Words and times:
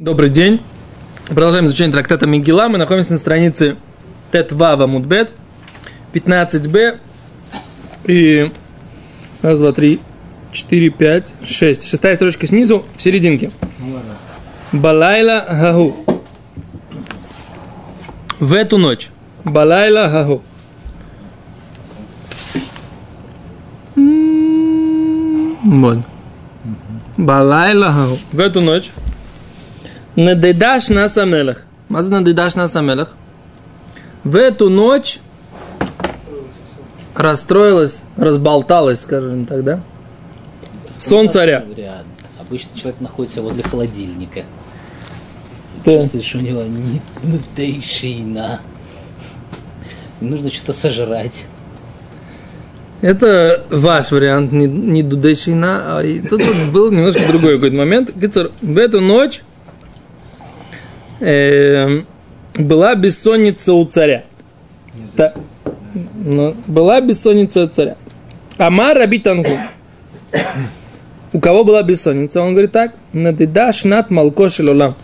Добрый 0.00 0.28
день. 0.28 0.60
Продолжаем 1.28 1.66
изучение 1.66 1.92
трактата 1.92 2.26
Мигела. 2.26 2.66
Мы 2.66 2.78
находимся 2.78 3.12
на 3.12 3.18
странице 3.18 3.76
Тетвава 4.32 4.88
Мудбет, 4.88 5.32
15б. 6.12 6.98
И 8.02 8.50
раз, 9.40 9.58
два, 9.60 9.72
три, 9.72 10.00
четыре, 10.50 10.90
пять, 10.90 11.32
шесть. 11.44 11.86
Шестая 11.86 12.16
строчка 12.16 12.48
снизу, 12.48 12.84
в 12.96 13.02
серединке. 13.02 13.52
Балайла 14.72 15.46
гагу. 15.48 15.94
В 18.40 18.52
эту 18.52 18.78
ночь. 18.78 19.10
Балайла 19.44 20.08
гагу. 20.08 20.42
Вот. 25.62 25.98
Балайла 27.16 27.92
гагу. 27.92 28.18
В 28.32 28.40
эту 28.40 28.60
ночь. 28.60 28.90
Надедаш 30.16 30.88
нас 30.90 31.18
амелах. 31.18 31.62
Маза 31.88 32.10
надедаш 32.10 32.54
нас 32.54 32.76
амелах. 32.76 33.14
В 34.22 34.36
эту 34.36 34.70
ночь 34.70 35.18
расстроилась, 37.14 38.02
разболталась, 38.16 39.00
скажем 39.00 39.44
так, 39.46 39.64
да? 39.64 39.82
Сон 40.98 41.28
царя. 41.28 41.64
Обычно 42.40 42.78
человек 42.78 43.00
находится 43.00 43.42
возле 43.42 43.62
холодильника. 43.62 44.42
Да. 45.84 46.02
Что 46.02 46.38
у 46.38 46.40
него 46.40 46.62
не 46.62 47.00
нудейшина. 47.22 48.60
Нужно 50.20 50.50
что-то 50.50 50.72
сожрать. 50.72 51.46
Это 53.02 53.64
ваш 53.70 54.12
вариант, 54.12 54.52
не, 54.52 54.66
не 54.66 55.02
дудешина, 55.02 55.98
а 55.98 56.02
тут 56.28 56.40
был 56.72 56.90
немножко 56.90 57.26
другой 57.28 57.56
какой-то 57.56 57.76
момент. 57.76 58.12
В 58.62 58.78
эту 58.78 59.00
ночь 59.02 59.42
э, 61.20 62.02
была 62.54 62.94
бессонница 62.94 63.74
у 63.74 63.84
царя. 63.84 64.24
Да. 65.16 65.34
Ну, 66.14 66.56
была 66.66 67.00
бессонница 67.00 67.64
у 67.64 67.68
царя. 67.68 67.96
Амар 68.58 68.96
Раби 68.96 69.18
Тангу. 69.18 69.58
У 71.32 71.40
кого 71.40 71.64
была 71.64 71.82
бессонница? 71.82 72.40
Он 72.40 72.52
говорит 72.52 72.72
так. 72.72 72.94
Надыдаш 73.12 73.84
над 73.84 74.10
малкоши 74.10 74.62
лолам. 74.62 74.94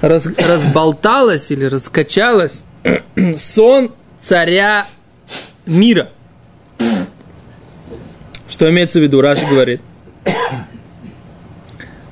Раз, 0.00 0.26
разболталась 0.26 1.50
или 1.50 1.64
раскачалась 1.64 2.64
сон 3.38 3.92
царя 4.20 4.86
мира. 5.66 6.08
Что 8.48 8.68
имеется 8.70 8.98
в 8.98 9.02
виду? 9.02 9.20
Раши 9.20 9.46
говорит. 9.46 9.80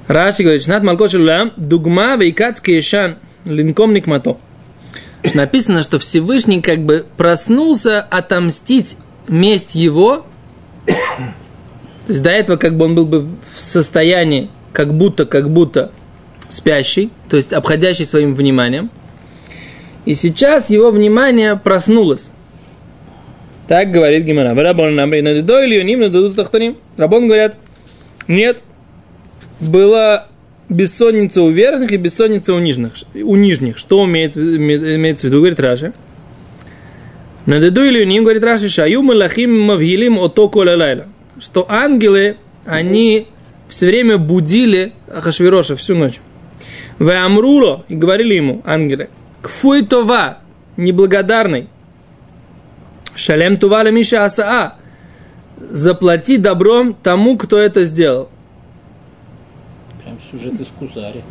Раши 0.09 0.43
говорит, 0.43 0.65
Шнат 0.65 0.83
Малкош 0.83 1.15
Лулам, 1.15 1.53
Дугма 1.57 2.17
Вейкац 2.17 2.61
Кешан, 2.61 3.17
Линком 3.45 3.95
Никмато. 3.95 4.37
Написано, 5.35 5.83
что 5.83 5.99
Всевышний 5.99 6.61
как 6.61 6.81
бы 6.81 7.07
проснулся 7.17 8.01
отомстить 8.01 8.97
месть 9.29 9.75
его. 9.75 10.27
То 10.87 12.13
есть 12.13 12.23
до 12.23 12.31
этого 12.31 12.57
как 12.57 12.77
бы 12.77 12.87
он 12.87 12.95
был 12.97 13.07
бы 13.07 13.23
в 13.55 13.61
состоянии, 13.61 14.51
как 14.73 14.93
будто, 14.95 15.25
как 15.27 15.49
будто 15.51 15.93
спящий, 16.49 17.11
то 17.29 17.37
есть 17.37 17.53
обходящий 17.53 18.05
своим 18.05 18.35
вниманием. 18.35 18.91
И 20.05 20.15
сейчас 20.15 20.69
его 20.69 20.91
внимание 20.91 21.57
проснулось. 21.57 22.33
Так 23.69 23.93
говорит 23.93 24.25
Гимара. 24.25 24.55
Рабон 26.97 27.29
говорят, 27.29 27.57
нет, 28.27 28.61
была 29.61 30.27
бессонница 30.69 31.43
у 31.43 31.51
верхних 31.51 31.93
и 31.93 31.97
бессонница 31.97 32.55
у 32.55 32.59
нижних. 32.59 32.93
У 33.15 33.37
нижних. 33.37 33.79
Что 33.79 34.01
умеет, 34.01 34.37
имеется 34.37 35.27
в 35.27 35.31
виду, 35.31 35.39
говорит 35.39 35.61
Раши. 35.61 35.93
Надеду 37.47 37.85
или 37.85 38.05
ним, 38.05 38.25
говорит 38.25 38.45
Раши, 38.45 38.69
шаю 38.69 39.03
малахим 39.03 39.61
мавгилим 39.61 40.19
ото 40.19 40.49
кола 40.49 41.07
Что 41.41 41.67
ангелы, 41.69 42.37
они 42.65 43.27
все 43.69 43.87
время 43.87 44.19
будили 44.19 44.93
Ахашвироша 45.09 45.77
всю 45.77 45.97
ночь. 45.97 46.21
В 46.99 47.11
Амруло, 47.11 47.85
и 47.89 47.95
говорили 47.97 48.35
ему, 48.35 48.63
ангелы, 48.65 49.09
кфуй 49.41 49.85
това, 49.85 50.39
неблагодарный, 50.77 51.67
шалем 53.17 53.57
тувала 53.57 53.89
миша 53.91 54.25
асаа, 54.25 54.75
заплати 55.59 56.37
добром 56.37 56.95
тому, 56.95 57.37
кто 57.37 57.59
это 57.59 57.85
сделал. 57.85 58.29
Сюжет 60.31 60.61
из 60.61 60.69
Кузари. 60.79 61.23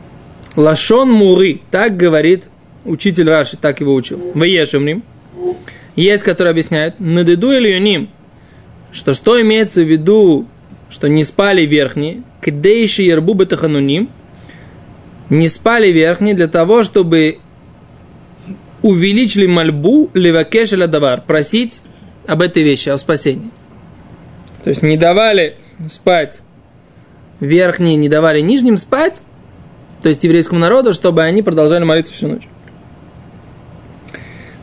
Лашон 0.56 1.12
муры, 1.12 1.62
так 1.72 1.98
говорит 1.98 2.50
учитель 2.86 3.30
Раши, 3.30 3.58
так 3.58 3.80
его 3.80 3.94
учил. 3.94 4.32
Ваешемрим. 4.34 5.04
Есть, 5.96 6.24
которые 6.24 6.52
объясняют, 6.52 7.00
надеду 7.00 7.52
или 7.52 7.70
юним, 7.70 8.10
что 8.92 9.14
что 9.14 9.40
имеется 9.42 9.82
в 9.84 9.90
виду, 9.90 10.48
что 10.90 11.08
не 11.08 11.24
спали 11.24 11.62
верхние, 11.66 12.24
кдейши 12.42 13.04
ярбу 13.04 13.34
бетахануним, 13.34 14.10
не 15.30 15.48
спали 15.48 15.92
верхние 15.92 16.34
для 16.34 16.48
того, 16.48 16.84
чтобы 16.84 17.38
увеличили 18.82 19.46
мольбу 19.46 20.10
левакешеля 20.14 20.88
давар, 20.88 21.22
просить 21.22 21.82
об 22.28 22.42
этой 22.42 22.64
вещи, 22.64 22.90
о 22.90 22.98
спасении. 22.98 23.52
То 24.64 24.70
есть 24.70 24.82
не 24.82 24.98
давали 24.98 25.56
спать 25.90 26.42
верхние, 27.42 27.98
не 27.98 28.08
давали 28.08 28.40
нижним 28.40 28.78
спать, 28.78 29.22
то 30.02 30.08
есть 30.08 30.24
еврейскому 30.24 30.62
народу, 30.62 30.94
чтобы 30.94 31.24
они 31.24 31.42
продолжали 31.42 31.84
молиться 31.84 32.14
всю 32.14 32.30
ночь. 32.30 32.48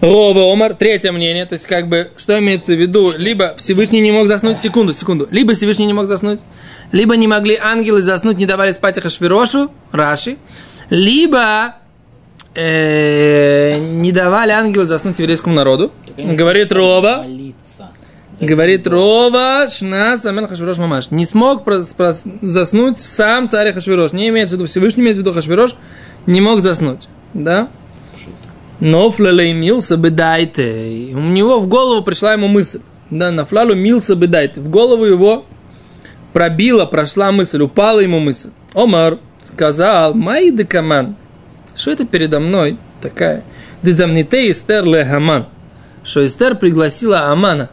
Рова 0.01 0.53
Омар, 0.53 0.75
третье 0.75 1.11
мнение, 1.11 1.45
то 1.45 1.55
есть 1.55 1.67
как 1.67 1.89
бы, 1.89 2.13
что 2.17 2.39
имеется 2.39 2.75
в 2.75 2.81
виду, 2.81 3.13
либо 3.17 3.55
Всевышний 3.59 4.01
не 4.01 4.13
мог 4.13 4.29
заснуть, 4.29 4.59
секунду, 4.59 4.93
секунду, 4.93 5.27
либо 5.31 5.55
Всевышний 5.55 5.87
не 5.87 5.93
мог 5.93 6.07
заснуть, 6.07 6.41
либо 6.93 7.17
не 7.17 7.27
могли 7.27 7.59
ангелы 7.61 8.01
заснуть, 8.03 8.39
не 8.39 8.47
давали 8.47 8.71
спать 8.71 8.97
Ахашвирошу, 8.97 9.73
Раши, 9.91 10.37
либо 10.89 11.75
э, 12.55 13.77
не 13.79 14.13
давали 14.13 14.53
ангелы 14.53 14.87
заснуть 14.87 15.19
еврейскому 15.19 15.57
народу. 15.57 15.91
Говорит 16.17 16.71
Рова, 16.71 17.27
Говорит. 18.41 18.87
Рова 18.87 19.67
Шна 19.69 20.17
Самел 20.17 20.47
Хашвирош 20.47 20.79
Мамаш. 20.79 21.11
Не 21.11 21.25
смог 21.25 21.67
прос- 21.67 21.95
прос- 21.97 22.23
заснуть 22.41 22.99
сам 22.99 23.49
царь 23.49 23.73
Хашвирош. 23.73 24.13
Не 24.13 24.29
имеется 24.29 24.55
в 24.57 24.59
виду 24.59 24.67
Всевышний, 24.67 25.03
имеется 25.03 25.23
в 25.23 25.25
виду 25.25 25.35
Хашвирош. 25.35 25.75
Не 26.27 26.41
мог 26.41 26.61
заснуть. 26.61 27.09
Да? 27.35 27.69
Но 28.81 29.11
флалей 29.11 29.53
мился 29.53 29.97
бы 29.97 30.11
дайте. 30.11 31.11
У 31.15 31.21
него 31.21 31.59
в 31.59 31.67
голову 31.67 32.03
пришла 32.05 32.35
ему 32.35 32.47
мысль. 32.47 32.81
Да, 33.11 33.31
на 33.33 33.45
флалу 33.45 33.75
мился 33.75 34.15
бы 34.15 34.29
дайте. 34.29 34.61
В 34.61 34.69
голову 34.69 35.05
его 35.05 35.45
пробила, 36.33 36.85
прошла 36.85 37.33
мысль, 37.33 37.61
упала 37.63 37.99
ему 38.01 38.21
мысль. 38.21 38.51
Омар 38.75 39.19
сказал, 39.45 40.15
Май 40.15 40.53
декаман. 40.53 41.17
Что 41.75 41.91
это 41.91 42.07
передо 42.07 42.39
мной 42.39 42.77
такая? 43.01 43.43
Дезамните 43.83 44.51
Эстер 44.51 44.85
ле 44.85 45.05
Хаман. 45.05 45.47
Что 46.05 46.25
Эстер 46.25 46.55
пригласила 46.57 47.31
Амана. 47.33 47.71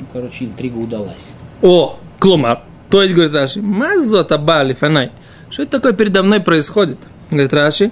Ну, 0.00 0.06
короче, 0.12 0.46
интрига 0.46 0.78
удалась. 0.78 1.34
О, 1.62 1.98
клумар. 2.18 2.62
То 2.88 3.02
есть, 3.02 3.14
говорит 3.14 3.34
Раши, 3.34 3.60
мазота 3.60 4.38
бали 4.38 4.72
фанай. 4.72 5.10
Что 5.50 5.62
это 5.62 5.72
такое 5.72 5.92
передо 5.92 6.22
мной 6.22 6.40
происходит? 6.40 6.98
Говорит 7.30 7.52
Раши. 7.52 7.90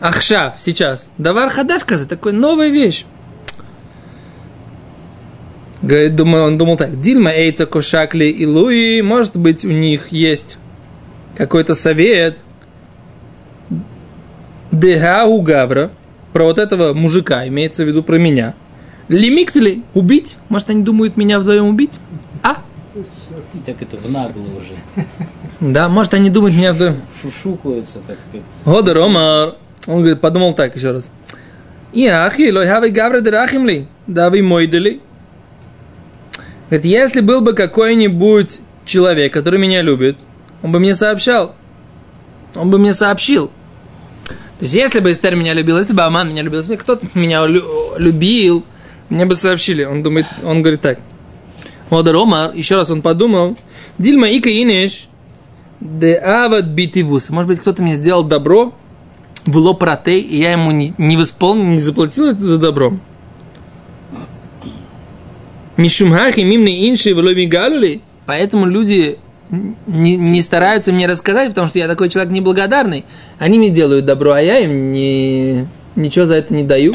Ахшав, 0.00 0.54
сейчас. 0.58 1.10
Давар 1.16 1.48
хадаш 1.50 1.84
каза, 1.84 2.06
такой 2.06 2.32
новая 2.32 2.68
вещь. 2.68 3.06
Говорит, 5.82 6.16
думаю, 6.16 6.44
он 6.44 6.58
думал 6.58 6.76
так. 6.76 7.00
Дильма 7.00 7.30
эйца 7.30 7.64
кошакли 7.64 8.24
и 8.24 8.44
луи. 8.44 9.00
Может 9.02 9.36
быть, 9.36 9.64
у 9.64 9.70
них 9.70 10.08
есть 10.10 10.58
какой-то 11.36 11.74
совет. 11.74 12.38
Дегау 14.72 15.40
гавра. 15.42 15.90
Про 16.32 16.44
вот 16.44 16.58
этого 16.58 16.92
мужика, 16.92 17.46
имеется 17.46 17.84
в 17.84 17.88
виду 17.88 18.02
про 18.02 18.16
меня. 18.16 18.54
Лимиктли, 19.08 19.82
убить? 19.94 20.36
Может, 20.48 20.70
они 20.70 20.82
думают 20.82 21.16
меня 21.16 21.38
вдвоем 21.38 21.66
убить? 21.66 22.00
А? 22.42 22.56
Так 23.64 23.80
это 23.80 23.96
в 23.96 24.10
наглую 24.10 24.56
уже. 24.56 25.06
Да, 25.60 25.88
может, 25.88 26.14
они 26.14 26.30
думают 26.30 26.56
меня 26.56 26.72
вдвоем. 26.72 26.96
Шушукаются, 27.20 27.98
так 28.06 28.18
сказать. 28.20 28.44
Годер 28.64 28.98
Омар. 28.98 29.54
Он 29.86 29.98
говорит, 29.98 30.20
подумал 30.20 30.54
так 30.54 30.74
еще 30.76 30.90
раз. 30.90 31.08
И 31.92 32.06
ахи, 32.06 32.50
лой 32.50 32.66
хавы 32.66 32.90
гавра 32.90 33.20
дерахимли, 33.20 33.86
да 34.06 34.28
вы 34.28 34.42
мойдели. 34.42 35.00
Говорит, 36.68 36.84
если 36.84 37.20
был 37.20 37.40
бы 37.40 37.52
какой-нибудь 37.52 38.58
человек, 38.84 39.32
который 39.32 39.60
меня 39.60 39.82
любит, 39.82 40.18
он 40.62 40.72
бы 40.72 40.80
мне 40.80 40.94
сообщал. 40.94 41.54
Он 42.56 42.70
бы 42.70 42.78
мне 42.78 42.92
сообщил. 42.92 43.48
То 44.58 44.64
есть, 44.64 44.74
если 44.74 45.00
бы 45.00 45.12
Эстер 45.12 45.36
меня 45.36 45.52
любил, 45.54 45.78
если 45.78 45.92
бы 45.92 46.02
Аман 46.02 46.30
меня 46.30 46.42
любил, 46.42 46.58
если 46.60 46.72
бы 46.72 46.78
кто-то 46.78 47.06
меня 47.14 47.46
лю- 47.46 47.64
любил, 47.98 48.64
мне 49.08 49.26
бы 49.26 49.36
сообщили. 49.36 49.84
Он 49.84 50.02
думает, 50.02 50.26
он 50.42 50.62
говорит 50.62 50.80
так. 50.80 50.98
Годер 51.90 52.16
Омар, 52.16 52.52
еще 52.54 52.76
раз 52.76 52.90
он 52.90 53.02
подумал. 53.02 53.56
Дильма 53.98 54.28
ика 54.28 54.50
инеш, 54.50 55.08
Де 55.80 56.16
ават 56.16 56.66
битивус. 56.66 57.30
Может 57.30 57.48
быть, 57.48 57.60
кто-то 57.60 57.82
мне 57.82 57.94
сделал 57.96 58.24
добро, 58.24 58.74
было 59.44 59.72
протей, 59.74 60.20
и 60.20 60.38
я 60.38 60.52
ему 60.52 60.70
не, 60.70 60.94
не 60.98 61.16
восполнил, 61.16 61.64
не 61.64 61.80
заплатил 61.80 62.26
это 62.26 62.40
за 62.40 62.58
добро. 62.58 62.94
Мишумхахи 65.76 66.40
мимны 66.40 66.88
инши 66.88 67.14
галули. 67.46 68.00
Поэтому 68.24 68.66
люди 68.66 69.18
не, 69.86 70.16
не 70.16 70.42
стараются 70.42 70.92
мне 70.92 71.06
рассказать, 71.06 71.50
потому 71.50 71.68
что 71.68 71.78
я 71.78 71.86
такой 71.86 72.08
человек 72.08 72.32
неблагодарный. 72.32 73.04
Они 73.38 73.58
мне 73.58 73.70
делают 73.70 74.04
добро, 74.04 74.32
а 74.32 74.40
я 74.40 74.58
им 74.58 74.90
не, 74.90 75.66
ничего 75.94 76.26
за 76.26 76.36
это 76.36 76.52
не 76.54 76.64
даю. 76.64 76.94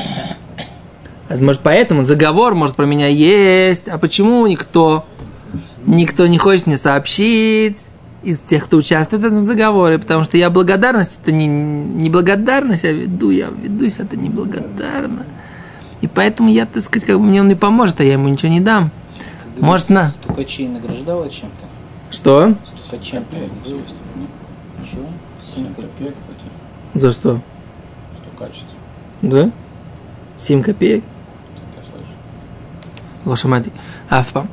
А 1.32 1.44
может, 1.44 1.62
поэтому 1.62 2.04
заговор, 2.04 2.56
может, 2.56 2.76
про 2.76 2.86
меня 2.86 3.08
есть. 3.08 3.88
А 3.88 3.98
почему 3.98 4.46
никто, 4.48 5.06
никто 5.86 6.28
не 6.28 6.38
хочет 6.38 6.68
мне 6.68 6.76
сообщить 6.76 7.86
из 8.22 8.40
тех, 8.40 8.66
кто 8.66 8.78
участвует 8.78 9.24
в 9.24 9.26
этом 9.26 9.42
заговоре? 9.42 9.98
Потому 9.98 10.24
что 10.26 10.38
я 10.38 10.50
благодарность, 10.50 11.20
это 11.22 11.32
не, 11.32 11.48
не 11.48 12.10
благодарность, 12.10 12.84
я 12.84 12.92
веду, 12.92 13.32
я 13.32 13.48
ведусь, 13.48 14.00
это 14.00 14.18
неблагодарно. 14.18 15.26
И 16.02 16.08
поэтому 16.08 16.50
я, 16.50 16.66
так 16.66 16.84
сказать, 16.84 17.08
как 17.08 17.18
бы 17.18 17.24
мне 17.24 17.40
он 17.40 17.48
не 17.48 17.56
поможет, 17.56 18.02
а 18.02 18.04
я 18.04 18.14
ему 18.14 18.28
ничего 18.28 18.52
не 18.52 18.60
дам. 18.60 18.92
Как 19.56 19.64
Может, 19.64 19.90
на. 19.90 20.10
Стукачей 20.10 20.68
награждала 20.68 21.30
чем-то? 21.30 22.14
Что? 22.14 22.56
Стукачем-то. 22.84 23.38
Ничего? 24.82 25.06
За 26.94 27.12
что? 27.12 27.40
Стукачество. 28.22 28.78
Да? 29.22 29.52
7 30.36 30.62
копеек? 30.62 31.04
Лошамади. 33.26 33.72
Афпам. 34.10 34.50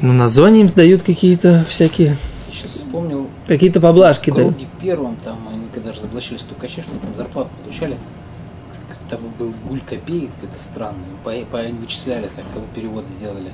Ну, 0.00 0.12
на 0.12 0.28
зоне 0.28 0.60
им 0.60 0.68
дают 0.68 1.02
какие-то 1.02 1.64
всякие, 1.68 2.16
сейчас 2.50 2.72
вспомнил, 2.72 3.28
какие-то 3.46 3.80
поблажки 3.80 4.30
в 4.30 4.34
дают. 4.34 4.54
круге 4.54 4.68
первом, 4.80 5.16
там 5.16 5.38
они 5.48 5.66
когда 5.72 5.92
разоблачили 5.92 6.36
стукачей, 6.36 6.82
что 6.82 6.92
там 6.98 7.14
зарплату 7.14 7.50
получали, 7.62 7.96
там 9.08 9.20
был 9.38 9.52
гуль 9.68 9.80
копеек 9.80 10.30
какой-то 10.34 10.58
странный, 10.58 11.04
по, 11.24 11.32
по, 11.50 11.60
они 11.60 11.78
вычисляли 11.78 12.28
так, 12.34 12.44
кого 12.52 12.66
переводы 12.74 13.08
делали. 13.20 13.52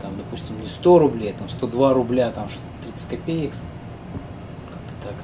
Там, 0.00 0.12
допустим, 0.18 0.60
не 0.60 0.66
100 0.66 0.98
рублей, 0.98 1.30
а 1.30 1.38
там 1.38 1.48
102 1.48 1.94
рубля, 1.94 2.30
там 2.30 2.48
что-то 2.48 2.90
30 2.90 3.08
копеек. 3.08 3.52
Как-то 4.70 5.08
так. 5.08 5.14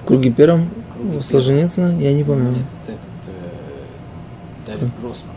В 0.00 0.06
круге 0.06 0.32
первом 0.32 0.68
В 0.90 0.94
круге 0.94 1.22
Солженицына, 1.22 1.98
я 2.00 2.12
не 2.12 2.24
помню. 2.24 2.50
Нет, 2.50 2.58
это 2.82 2.92
этот, 2.92 3.08
э, 3.28 4.66
Давид 4.66 4.90
Гроссман. 5.00 5.34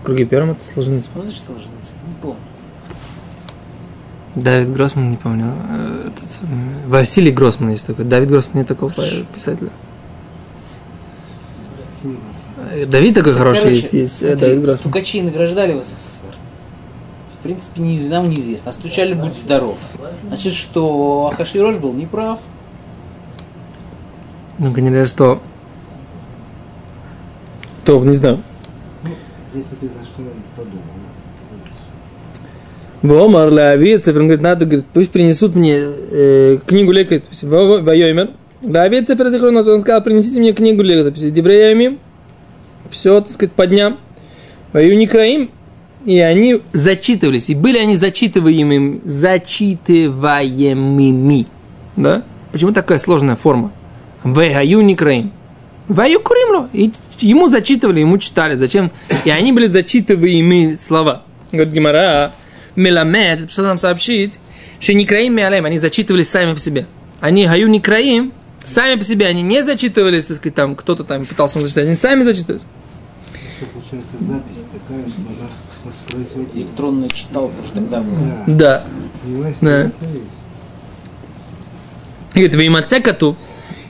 В 0.00 0.04
круге 0.04 0.24
первом 0.24 0.50
это 0.50 0.62
Солженицын. 0.64 1.10
Ну, 1.14 1.22
значит, 1.22 1.40
Солженицын, 1.40 1.98
не 2.06 2.14
помню. 2.20 2.36
Давид 4.34 4.72
Гроссман, 4.72 5.10
не 5.10 5.16
помню. 5.16 5.52
Э, 5.68 6.08
Этот, 6.08 6.28
м, 6.42 6.88
Василий 6.90 7.32
Гроссман 7.32 7.70
есть 7.70 7.86
такой. 7.86 8.04
Давид 8.04 8.28
Гроссман 8.28 8.56
нет 8.56 8.68
такого 8.68 8.92
Хорошо. 8.92 9.24
писателя. 9.34 9.70
Э, 12.70 12.86
Давид 12.86 13.14
такой 13.14 13.34
хороший 13.34 13.62
Короче, 13.62 13.76
есть, 13.80 13.92
есть 13.92 14.22
э, 14.22 14.30
смотри, 14.32 14.40
Давид 14.40 14.58
Гроссман. 14.60 14.78
Стукачей 14.78 15.22
награждали 15.22 15.72
в 15.74 15.84
СССР. 15.84 16.34
В 17.38 17.42
принципе, 17.42 17.80
не, 17.80 17.98
нам 18.08 18.28
неизвестно. 18.28 18.70
А 18.70 18.72
стучали 18.72 19.14
«Будь 19.14 19.34
здоров». 19.34 19.76
Значит, 20.26 20.54
что 20.54 21.30
Ахашвирош 21.32 21.76
был 21.78 21.92
неправ. 21.92 22.40
Ну, 24.58 24.72
конечно, 24.72 25.06
что... 25.06 25.40
То, 27.84 28.04
не 28.04 28.16
знаю. 28.16 28.42
Здесь 29.52 29.66
написано, 29.70 30.04
что 30.04 30.22
он 30.22 30.28
подумал. 30.56 30.82
Вомар 33.02 33.50
Лави, 33.50 33.94
он 33.94 34.12
говорит, 34.12 34.40
надо, 34.40 34.64
говорит, 34.64 34.86
пусть 34.92 35.10
принесут 35.10 35.54
мне 35.54 35.76
э, 35.78 36.58
книгу 36.66 36.90
летописи. 36.92 37.44
Вайомер. 37.44 38.30
Лави, 38.62 39.02
Цифр, 39.02 39.28
Зихронот, 39.28 39.68
он 39.68 39.80
сказал, 39.80 40.02
принесите 40.02 40.40
мне 40.40 40.52
книгу 40.52 40.82
летописи. 40.82 41.30
Дебреями, 41.30 41.98
все, 42.90 43.20
так 43.20 43.30
сказать, 43.30 43.52
по 43.52 43.64
дням. 43.66 43.98
Ваю 44.72 44.98
Никраим, 44.98 45.50
и 46.04 46.18
они 46.18 46.60
зачитывались, 46.72 47.50
и 47.50 47.54
были 47.54 47.78
они 47.78 47.94
зачитываемыми, 47.96 49.00
зачитываемыми. 49.04 51.46
Да? 51.96 52.24
Почему 52.52 52.72
такая 52.72 52.98
сложная 52.98 53.36
форма? 53.36 53.70
Ваю 54.24 54.80
Никраим. 54.82 55.30
Ваю 55.88 56.20
Куримло. 56.20 56.68
И 56.72 56.92
ему 57.20 57.48
зачитывали, 57.48 58.00
ему 58.00 58.18
читали. 58.18 58.56
Зачем? 58.56 58.92
И 59.24 59.30
они 59.30 59.52
были 59.52 59.66
зачитываемые 59.66 60.76
слова. 60.76 61.22
Говорит 61.50 61.72
Гимара, 61.72 62.32
Меламед, 62.76 63.50
что 63.50 63.62
нам 63.62 63.78
сообщить, 63.78 64.38
что 64.78 64.94
Никраим 64.94 65.34
Меалем, 65.34 65.64
они 65.64 65.78
зачитывались 65.78 66.28
сами 66.28 66.54
по 66.54 66.60
себе. 66.60 66.86
Они 67.20 67.46
Гаю 67.46 67.68
Никраим, 67.68 68.32
сами 68.64 68.98
по 68.98 69.04
себе, 69.04 69.26
они 69.26 69.42
не 69.42 69.64
зачитывались, 69.64 70.26
так 70.26 70.36
сказать, 70.36 70.54
там 70.54 70.76
кто-то 70.76 71.04
там 71.04 71.26
пытался 71.26 71.58
им 71.58 71.64
зачитать, 71.64 71.86
они 71.86 71.94
сами 71.94 72.22
зачитывались. 72.22 72.64
Получается 73.72 74.12
запись 74.20 74.66
такая, 74.72 75.08
что 75.08 75.22
она 75.22 75.48
воспроизводить. 75.84 76.54
Электронная 76.54 77.08
читалка 77.08 77.54
уже 77.60 77.72
тогда 77.72 78.00
была. 78.00 78.44
Да. 78.46 78.84
Да. 79.60 79.90
Говорит, 82.34 82.54
в 82.54 82.66
имаце 82.66 83.00
коту. 83.00 83.36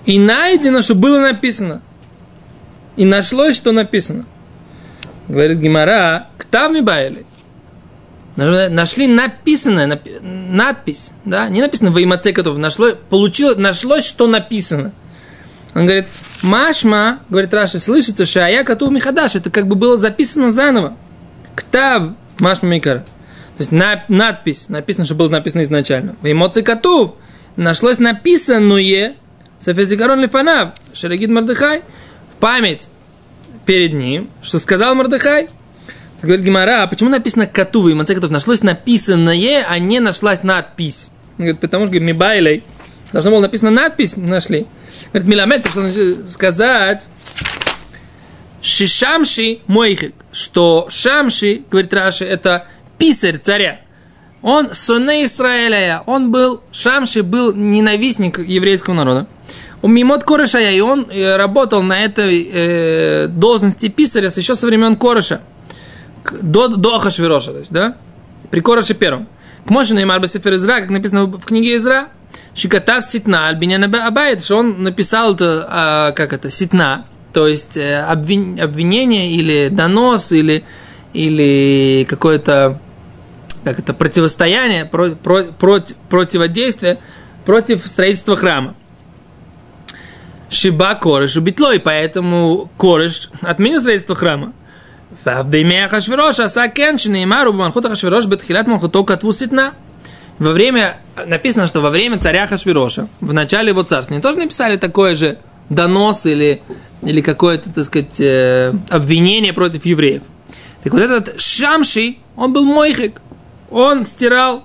И 0.06 0.18
найдено, 0.18 0.80
что 0.80 0.94
было 0.94 1.20
написано. 1.20 1.82
И 2.98 3.04
нашлось, 3.04 3.54
что 3.54 3.70
написано. 3.70 4.26
Говорит 5.28 5.58
Гимара, 5.58 6.26
ктавми 6.36 6.80
байли. 6.80 7.24
Нашли 8.34 9.06
написанное, 9.06 9.86
напи- 9.86 10.20
надпись, 10.20 11.12
да, 11.24 11.48
не 11.48 11.60
написано 11.60 11.90
в 11.90 12.02
имаце 12.02 12.32
котов, 12.32 12.56
нашло, 12.58 12.90
получилось, 13.08 13.56
нашлось, 13.56 14.04
что 14.04 14.26
написано. 14.26 14.92
Он 15.74 15.86
говорит, 15.86 16.06
Машма, 16.42 17.20
говорит 17.28 17.54
Раши, 17.54 17.78
слышится, 17.78 18.26
что 18.26 18.46
я 18.46 18.64
коту 18.64 18.90
Михадаш, 18.90 19.36
это 19.36 19.50
как 19.50 19.68
бы 19.68 19.76
было 19.76 19.96
записано 19.96 20.50
заново. 20.50 20.96
Ктав 21.54 22.14
Машма 22.38 22.68
Микара. 22.68 23.00
То 23.00 23.60
есть 23.60 23.72
на, 23.72 24.04
надпись, 24.08 24.68
написано, 24.68 25.04
что 25.04 25.14
было 25.14 25.28
написано 25.28 25.62
изначально. 25.62 26.16
В 26.20 26.30
эмоции 26.30 26.62
котов 26.62 27.14
нашлось 27.56 27.98
написанное 27.98 29.14
Сафезикарон 29.58 30.20
Лифанав, 30.20 30.74
Шарагид 30.94 31.30
Мардыхай, 31.30 31.82
память 32.40 32.88
перед 33.66 33.92
ним, 33.92 34.30
что 34.42 34.58
сказал 34.58 34.94
Мардыхай. 34.94 35.48
Говорит 36.22 36.44
Гимара, 36.44 36.82
а 36.82 36.86
почему 36.86 37.10
написано 37.10 37.46
коту 37.46 37.82
в 37.82 37.92
эмоции 37.92 38.14
котов? 38.14 38.30
Нашлось 38.30 38.62
написанное, 38.62 39.64
а 39.68 39.78
не 39.78 40.00
нашлась 40.00 40.42
надпись. 40.42 41.10
Он 41.38 41.44
говорит, 41.44 41.60
потому 41.60 41.84
что, 41.84 41.92
говорит, 41.92 42.08
Мибайлей, 42.08 42.64
должно 43.12 43.30
было 43.30 43.40
написано 43.40 43.70
надпись, 43.70 44.16
нашли. 44.16 44.66
Говорит, 45.12 45.28
Миламед, 45.28 45.62
пришел 45.62 46.28
сказать, 46.28 47.06
Шишамши 48.60 49.60
Мойхик, 49.66 50.14
что 50.32 50.86
Шамши, 50.90 51.62
говорит 51.70 51.94
Раши, 51.94 52.24
это 52.24 52.66
писарь 52.98 53.38
царя. 53.38 53.80
Он 54.42 54.72
соне 54.72 55.24
Израиля, 55.24 56.02
он 56.06 56.30
был, 56.30 56.62
Шамши 56.72 57.22
был 57.22 57.54
ненавистник 57.54 58.38
еврейского 58.38 58.94
народа. 58.94 59.26
У 59.80 59.88
Мимот 59.88 60.24
Корешая, 60.24 60.72
и 60.72 60.80
он 60.80 61.06
э, 61.10 61.36
работал 61.36 61.82
на 61.82 62.00
этой 62.04 62.50
э, 62.52 63.26
должности 63.28 63.88
писаря 63.88 64.28
еще 64.28 64.54
со 64.54 64.66
времен 64.66 64.96
Кореша. 64.96 65.40
До, 66.42 66.68
до 66.68 66.96
Ахашвироша, 66.96 67.52
то 67.52 67.58
есть, 67.58 67.70
да? 67.70 67.96
При 68.50 68.60
Кореше 68.60 68.94
первом. 68.94 69.28
К 69.66 69.70
Моше 69.70 69.94
Неймар 69.94 70.20
Бесефер 70.20 70.54
Изра, 70.54 70.80
как 70.80 70.90
написано 70.90 71.24
в 71.26 71.44
книге 71.44 71.76
Изра, 71.76 72.08
Шикатав 72.54 73.04
Ситна 73.04 73.48
Альбинян 73.48 73.84
Абайт, 73.94 74.44
что 74.44 74.56
он 74.56 74.82
написал 74.82 75.34
это, 75.34 75.66
а, 75.70 76.12
как 76.12 76.32
это, 76.32 76.50
Ситна, 76.50 77.06
то 77.32 77.46
есть 77.46 77.76
э, 77.76 78.04
обвин- 78.08 78.60
обвинение 78.60 79.32
или 79.32 79.68
донос, 79.68 80.32
или, 80.32 80.64
или 81.12 82.04
какое-то 82.08 82.80
как 83.64 83.78
это, 83.78 83.92
противостояние, 83.92 84.86
про, 84.86 85.10
про- 85.10 85.44
против, 85.44 85.96
противодействие 86.08 86.98
против 87.44 87.86
строительства 87.86 88.34
храма. 88.36 88.74
Шиба 90.50 90.94
кореш 90.94 91.36
убитлой, 91.36 91.78
поэтому 91.78 92.70
кореш 92.76 93.30
отменил 93.42 93.80
строительство 93.80 94.14
храма. 94.14 94.52
Вавдейме 95.24 95.84
Ахашвирош, 95.84 96.38
Аса 96.40 96.68
Кеншин 96.68 97.14
и 97.16 97.24
Мару 97.24 97.52
Баманхут 97.52 97.84
Ахашвирош 97.86 98.26
Бетхилят 98.26 98.66
Махутов 98.66 99.06
Катву 99.06 99.32
Ситна. 99.32 99.74
Во 100.38 100.52
время, 100.52 101.00
написано, 101.26 101.66
что 101.66 101.80
во 101.80 101.90
время 101.90 102.18
царя 102.18 102.46
Хашвироша, 102.46 103.08
в 103.20 103.32
начале 103.32 103.70
его 103.70 103.82
царствования, 103.82 104.22
тоже 104.22 104.38
написали 104.38 104.76
такое 104.76 105.16
же 105.16 105.38
донос 105.68 106.26
или, 106.26 106.62
или 107.02 107.20
какое-то, 107.20 107.70
так 107.72 107.84
сказать, 107.84 108.20
э, 108.20 108.72
обвинение 108.88 109.52
против 109.52 109.84
евреев. 109.84 110.22
Так 110.82 110.92
вот 110.92 111.02
этот 111.02 111.40
Шамши, 111.40 112.18
он 112.36 112.52
был 112.52 112.64
мойхик, 112.64 113.20
он 113.70 114.04
стирал 114.04 114.62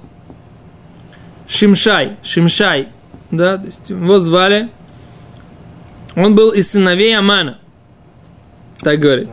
Шимшай, 1.48 2.18
Шимшай, 2.24 2.88
да, 3.32 3.58
то 3.58 3.66
есть 3.66 3.90
его 3.90 4.20
звали 4.20 4.70
он 6.16 6.36
был 6.36 6.52
из 6.52 6.70
сыновей 6.70 7.18
Амана, 7.18 7.60
так 8.80 9.00
говорит. 9.00 9.30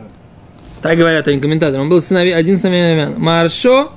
Так 0.81 0.97
говорят 0.97 1.27
они 1.27 1.39
комментаторы. 1.39 1.81
Он 1.81 1.89
был 1.89 2.01
сыновей, 2.01 2.33
один 2.33 2.57
сыновей 2.57 3.03
Амана. 3.03 3.19
Маршо 3.19 3.91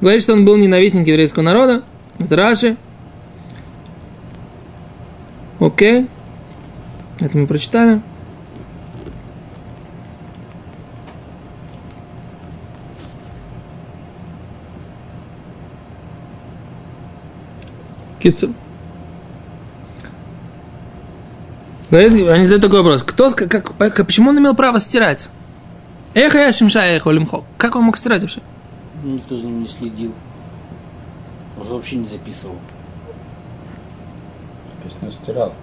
говорит, 0.00 0.22
что 0.22 0.34
он 0.34 0.44
был 0.44 0.56
ненавистник 0.56 1.06
еврейского 1.06 1.42
народа. 1.42 1.84
Это 2.18 2.36
Раши. 2.36 2.76
Окей. 5.58 6.06
Это 7.18 7.38
мы 7.38 7.46
прочитали. 7.46 8.02
Кицу. 18.18 18.48
Говорит, 18.48 18.56
они 21.98 22.44
задают 22.46 22.62
такой 22.62 22.78
вопрос. 22.82 23.02
Кто, 23.02 23.30
как, 23.30 23.76
как- 23.76 24.06
почему 24.06 24.30
он 24.30 24.38
имел 24.38 24.54
право 24.54 24.78
стирать? 24.78 25.28
Эх, 26.14 26.34
я 26.34 26.52
шимша, 26.52 26.80
эх, 26.80 27.06
олимхо. 27.06 27.44
Как 27.58 27.76
он 27.76 27.84
мог 27.84 27.96
стирать 27.96 28.22
вообще? 28.22 28.40
Никто 29.04 29.36
за 29.36 29.44
ним 29.44 29.62
не 29.62 29.68
следил. 29.68 30.12
Может, 31.56 31.72
вообще 31.72 31.96
не 31.96 32.06
записывал. 32.06 32.56
Песню 34.82 35.10
стирал. 35.12 35.54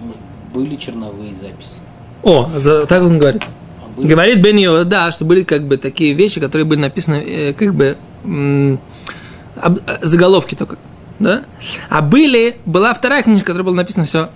Может, 0.00 0.20
были 0.52 0.76
черновые 0.76 1.34
записи. 1.34 1.78
О, 2.22 2.48
за- 2.56 2.86
так 2.86 3.02
он 3.02 3.18
говорит. 3.18 3.42
А 3.44 3.96
были? 3.96 4.06
Говорит 4.08 4.42
Бен 4.42 4.88
да, 4.88 5.10
что 5.12 5.24
были 5.24 5.42
как 5.42 5.66
бы 5.66 5.76
такие 5.76 6.14
вещи, 6.14 6.40
которые 6.40 6.64
были 6.66 6.80
написаны 6.80 7.16
э, 7.16 7.52
как 7.52 7.74
бы 7.74 7.96
об- 8.24 9.78
э, 9.78 9.98
заголовки 10.02 10.54
только, 10.54 10.78
да? 11.18 11.44
А 11.88 12.02
были, 12.02 12.56
была 12.66 12.94
вторая 12.94 13.22
книжка, 13.22 13.46
которая 13.46 13.64
была 13.64 13.76
написана 13.76 14.06
все 14.06 14.30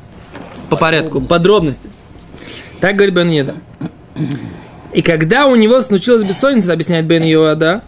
по 0.70 0.76
порядку, 0.76 1.20
подробности. 1.20 1.88
Так 2.80 2.96
говорит 2.96 3.14
Бен 3.14 3.28
Йеда. 3.30 3.54
И 4.92 5.02
когда 5.02 5.46
у 5.46 5.56
него 5.56 5.82
случилась 5.82 6.24
бессонница, 6.24 6.72
объясняет 6.72 7.06
Бен 7.06 7.22
Йода, 7.22 7.82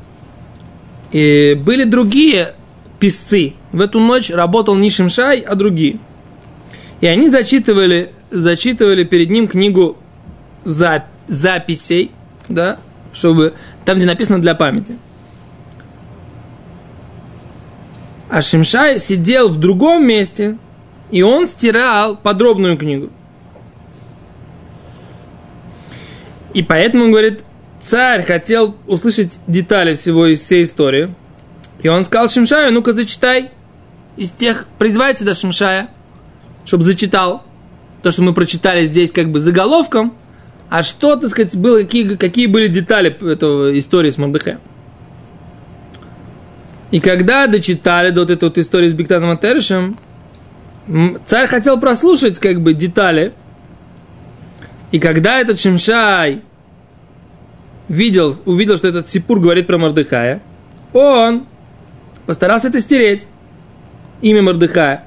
и 1.11 1.59
были 1.65 1.85
другие 1.85 2.55
писцы. 2.99 3.55
В 3.73 3.81
эту 3.81 4.01
ночь 4.01 4.31
работал 4.31 4.75
не 4.77 4.91
Шимшай, 4.91 5.41
а 5.41 5.55
другие. 5.55 5.99
И 7.01 7.07
они 7.07 7.29
зачитывали, 7.29 8.11
зачитывали 8.31 9.05
перед 9.05 9.31
ним 9.31 9.49
книгу 9.49 9.97
за, 10.65 11.05
записей, 11.29 12.11
да, 12.49 12.79
чтобы 13.13 13.55
там, 13.85 13.99
где 13.99 14.07
написано 14.07 14.41
для 14.41 14.55
памяти. 14.55 14.97
А 18.31 18.43
Шимшай 18.43 18.99
сидел 18.99 19.49
в 19.49 19.59
другом 19.59 20.07
месте, 20.07 20.59
и 21.11 21.23
он 21.23 21.47
стирал 21.47 22.17
подробную 22.17 22.77
книгу. 22.77 23.11
И 26.53 26.63
поэтому, 26.63 27.05
он 27.05 27.11
говорит, 27.13 27.43
царь 27.81 28.23
хотел 28.23 28.77
услышать 28.87 29.39
детали 29.47 29.95
всего 29.95 30.27
из 30.27 30.41
всей 30.41 30.65
истории. 30.65 31.15
И 31.83 31.89
он 31.89 32.05
сказал 32.05 32.29
Шимшаю, 32.29 32.73
ну-ка 32.73 32.93
зачитай 32.93 33.51
из 34.17 34.33
тех, 34.33 34.67
призвай 34.79 35.17
сюда 35.17 35.35
Шимшая, 35.35 35.89
чтобы 36.65 36.83
зачитал 36.83 37.45
то, 38.03 38.11
что 38.11 38.23
мы 38.23 38.35
прочитали 38.35 38.87
здесь 38.87 39.13
как 39.13 39.31
бы 39.31 39.41
заголовком, 39.41 40.15
а 40.69 40.83
что, 40.83 41.17
так 41.17 41.31
сказать, 41.31 41.57
было, 41.57 41.79
какие, 41.79 42.17
какие 42.17 42.47
были 42.47 42.69
детали 42.69 43.11
этого 43.33 43.79
истории 43.79 44.11
с 44.11 44.19
Мордыхаем. 44.19 44.61
И 46.91 47.01
когда 47.01 47.47
дочитали 47.47 48.11
до 48.11 48.21
вот 48.21 48.31
этой 48.31 48.45
вот 48.45 48.59
истории 48.59 48.89
с 48.89 48.95
Бектаном 48.95 49.31
Атерышем, 49.31 49.97
царь 51.25 51.47
хотел 51.47 51.79
прослушать 51.79 52.39
как 52.39 52.63
бы 52.63 52.73
детали. 52.73 53.35
И 54.91 54.99
когда 54.99 55.39
этот 55.41 55.61
Шимшай 55.61 56.43
видел, 57.89 58.37
увидел, 58.47 58.79
что 58.79 58.89
этот 58.89 59.09
Сипур 59.09 59.39
говорит 59.41 59.67
про 59.67 59.77
Мордыхая, 59.77 60.43
он 60.95 61.47
постарался 62.27 62.69
это 62.69 62.81
стереть, 62.81 63.27
имя 64.23 64.43
Мордыхая, 64.43 65.05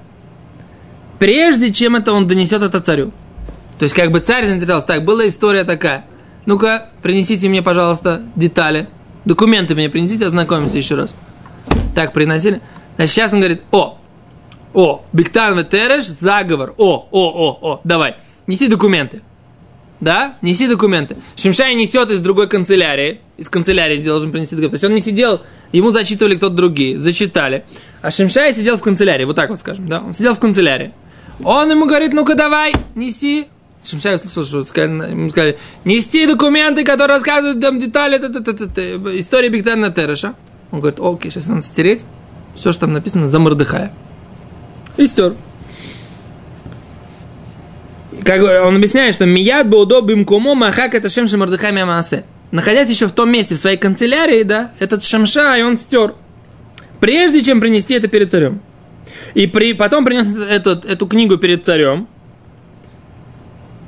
прежде 1.17 1.73
чем 1.73 1.95
это 1.95 2.13
он 2.13 2.27
донесет 2.27 2.61
это 2.61 2.79
царю. 2.79 3.11
То 3.79 3.83
есть, 3.83 3.95
как 3.95 4.11
бы 4.11 4.19
царь 4.19 4.45
заинтересовался, 4.45 4.85
так, 4.85 5.05
была 5.05 5.27
история 5.27 5.63
такая. 5.63 6.05
Ну-ка, 6.45 6.91
принесите 7.01 7.50
мне, 7.50 7.63
пожалуйста, 7.63 8.21
детали. 8.35 8.88
Документы 9.25 9.73
мне 9.73 9.89
принесите, 9.89 10.25
ознакомимся 10.25 10.77
еще 10.77 10.93
раз. 10.93 11.15
Так, 11.96 12.13
приносили. 12.13 12.62
Значит, 12.96 13.13
сейчас 13.13 13.34
он 13.34 13.39
говорит, 13.39 13.62
о, 13.72 13.98
о, 14.74 15.03
Биктан 15.13 15.58
Ветереш, 15.58 16.06
заговор, 16.06 16.74
о, 16.77 17.08
о, 17.12 17.30
о, 17.30 17.60
о, 17.62 17.82
давай, 17.84 18.15
неси 18.48 18.68
документы. 18.68 19.22
Да? 20.00 20.36
Неси 20.41 20.68
документы. 20.68 21.15
Шимшай 21.36 21.75
несет 21.75 22.10
из 22.10 22.22
другой 22.22 22.50
канцелярии. 22.50 23.22
Из 23.38 23.50
канцелярии 23.50 24.01
должен 24.01 24.32
принести 24.32 24.56
документы. 24.56 24.77
То 24.80 24.84
есть 24.86 24.89
он 24.89 24.96
не 24.96 25.01
сидел, 25.01 25.41
ему 25.72 25.91
зачитывали 25.91 26.36
кто-то 26.36 26.56
другие, 26.56 27.00
зачитали. 27.00 27.65
А 28.01 28.10
Шимшай 28.10 28.51
сидел 28.53 28.77
в 28.77 28.82
канцелярии, 28.82 29.25
вот 29.25 29.36
так 29.36 29.51
вот 29.51 29.60
скажем, 29.60 29.88
да? 29.88 30.01
Он 30.01 30.13
сидел 30.13 30.34
в 30.34 30.39
канцелярии. 30.39 30.91
Он 31.44 31.70
ему 31.70 31.86
говорит, 31.86 32.13
ну-ка 32.13 32.34
давай, 32.34 32.74
неси. 32.96 33.48
Шимшай 33.84 34.15
услышал, 34.15 34.44
что 34.63 34.82
ему 34.82 35.30
сказали, 35.30 35.58
нести 35.86 36.25
документы, 36.25 36.84
которые 36.84 37.18
рассказывают 37.18 37.62
там 37.62 37.80
детали 37.80 38.18
т- 38.18 38.30
т- 38.30 38.53
т- 38.53 39.20
истории 39.20 39.50
Биктана 39.50 39.91
Тереша. 39.91 40.34
Он 40.72 40.80
говорит, 40.80 41.00
окей, 41.00 41.32
сейчас 41.32 41.48
надо 41.48 41.62
стереть 41.62 42.06
все, 42.56 42.72
что 42.72 42.82
там 42.82 42.94
написано 42.94 43.28
за 43.28 43.40
Мордыхая. 43.40 43.94
И 44.98 45.06
стер. 45.06 45.36
Как 48.24 48.42
он 48.42 48.75
объясняет, 48.75 49.16
что 49.16 49.25
мияд 49.25 49.70
баудо 49.70 50.01
бимкумо 50.01 50.54
махак 50.54 50.94
это 50.96 51.10
шем 51.10 51.28
шамардыхай 51.28 51.72
мямасе. 51.72 52.24
Находясь 52.51 52.90
еще 52.90 53.08
в 53.08 53.13
том 53.13 53.32
месте, 53.32 53.56
в 53.56 53.58
своей 53.58 53.78
канцелярии, 53.78 54.44
да, 54.44 54.72
этот 54.80 55.04
шамшай 55.04 55.63
он 55.63 55.78
стер. 55.78 56.13
Прежде 57.00 57.42
чем 57.42 57.60
принести 57.60 57.94
это 57.94 58.08
перед 58.08 58.30
царем. 58.30 58.62
И 59.34 59.48
при, 59.48 59.74
потом 59.74 60.06
принес 60.06 60.28
эту, 60.38 60.72
эту 60.72 61.08
книгу 61.08 61.38
перед 61.38 61.66
царем. 61.66 62.08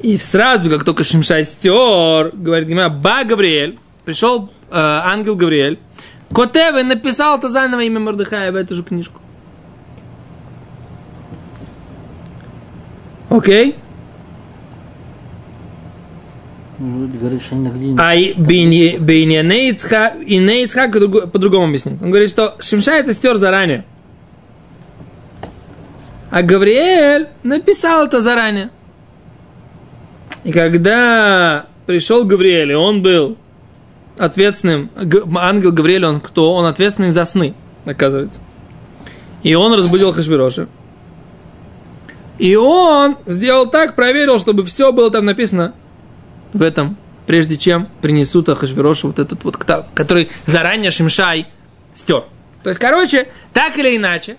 И 0.02 0.18
сразу, 0.18 0.70
как 0.70 0.84
только 0.84 1.04
Шимшай 1.04 1.46
стер, 1.46 2.32
говорит 2.34 2.68
Гимара, 2.68 2.90
Ба 2.90 3.24
Гавриэль, 3.24 3.78
пришел 4.04 4.50
э, 4.70 4.74
ангел 4.74 5.36
Гавриэль, 5.36 5.80
Котевы 6.34 6.84
написал 6.84 7.40
то 7.40 7.50
заново 7.50 7.82
имя 7.82 8.00
Мордыхая 8.00 8.52
в 8.52 8.56
эту 8.56 8.76
же 8.76 8.84
книжку. 8.84 9.20
Окей? 13.30 13.76
А 18.00 18.16
и 18.16 18.34
Бейне- 18.34 18.98
Бейняне 18.98 19.70
Ицха- 19.72 20.22
и 20.22 20.38
не 20.38 20.64
Ицхак 20.64 20.92
по-друг- 20.92 21.32
по-другому 21.32 21.68
объяснит. 21.68 22.02
Он 22.02 22.10
говорит, 22.10 22.30
что 22.30 22.56
Шимшай 22.60 23.00
это 23.00 23.14
стер 23.14 23.38
заранее. 23.38 23.86
А 26.30 26.42
Гавриэль 26.42 27.28
написал 27.44 28.06
это 28.08 28.20
заранее. 28.20 28.70
И 30.44 30.52
когда 30.52 31.68
пришел 31.86 32.26
Гавриэль, 32.26 32.72
и 32.72 32.76
он 32.76 33.02
был 33.02 33.38
ответственным, 34.18 34.90
ангел 35.38 35.72
Гавриэль, 35.72 36.06
он 36.06 36.20
кто? 36.20 36.54
Он 36.54 36.66
ответственный 36.66 37.12
за 37.12 37.26
сны, 37.26 37.54
оказывается. 37.86 38.40
И 39.44 39.56
он 39.56 39.74
разбудил 39.74 40.14
Хашвироша. 40.14 40.68
И 42.40 42.56
он 42.56 43.18
сделал 43.26 43.68
так, 43.68 43.96
проверил, 43.96 44.40
чтобы 44.40 44.66
все 44.66 44.92
было 44.92 45.12
там 45.12 45.26
написано 45.26 45.74
в 46.52 46.62
этом, 46.62 46.98
прежде 47.28 47.58
чем 47.58 47.88
принесут 48.02 48.50
Ахашвирошу 48.50 49.08
вот 49.08 49.20
этот 49.20 49.44
вот 49.44 49.58
ктав, 49.58 49.88
который 49.94 50.30
заранее 50.46 50.92
Шимшай 50.92 51.48
стер. 51.94 52.24
То 52.64 52.70
есть, 52.70 52.80
короче, 52.80 53.28
так 53.54 53.78
или 53.78 53.96
иначе, 53.98 54.38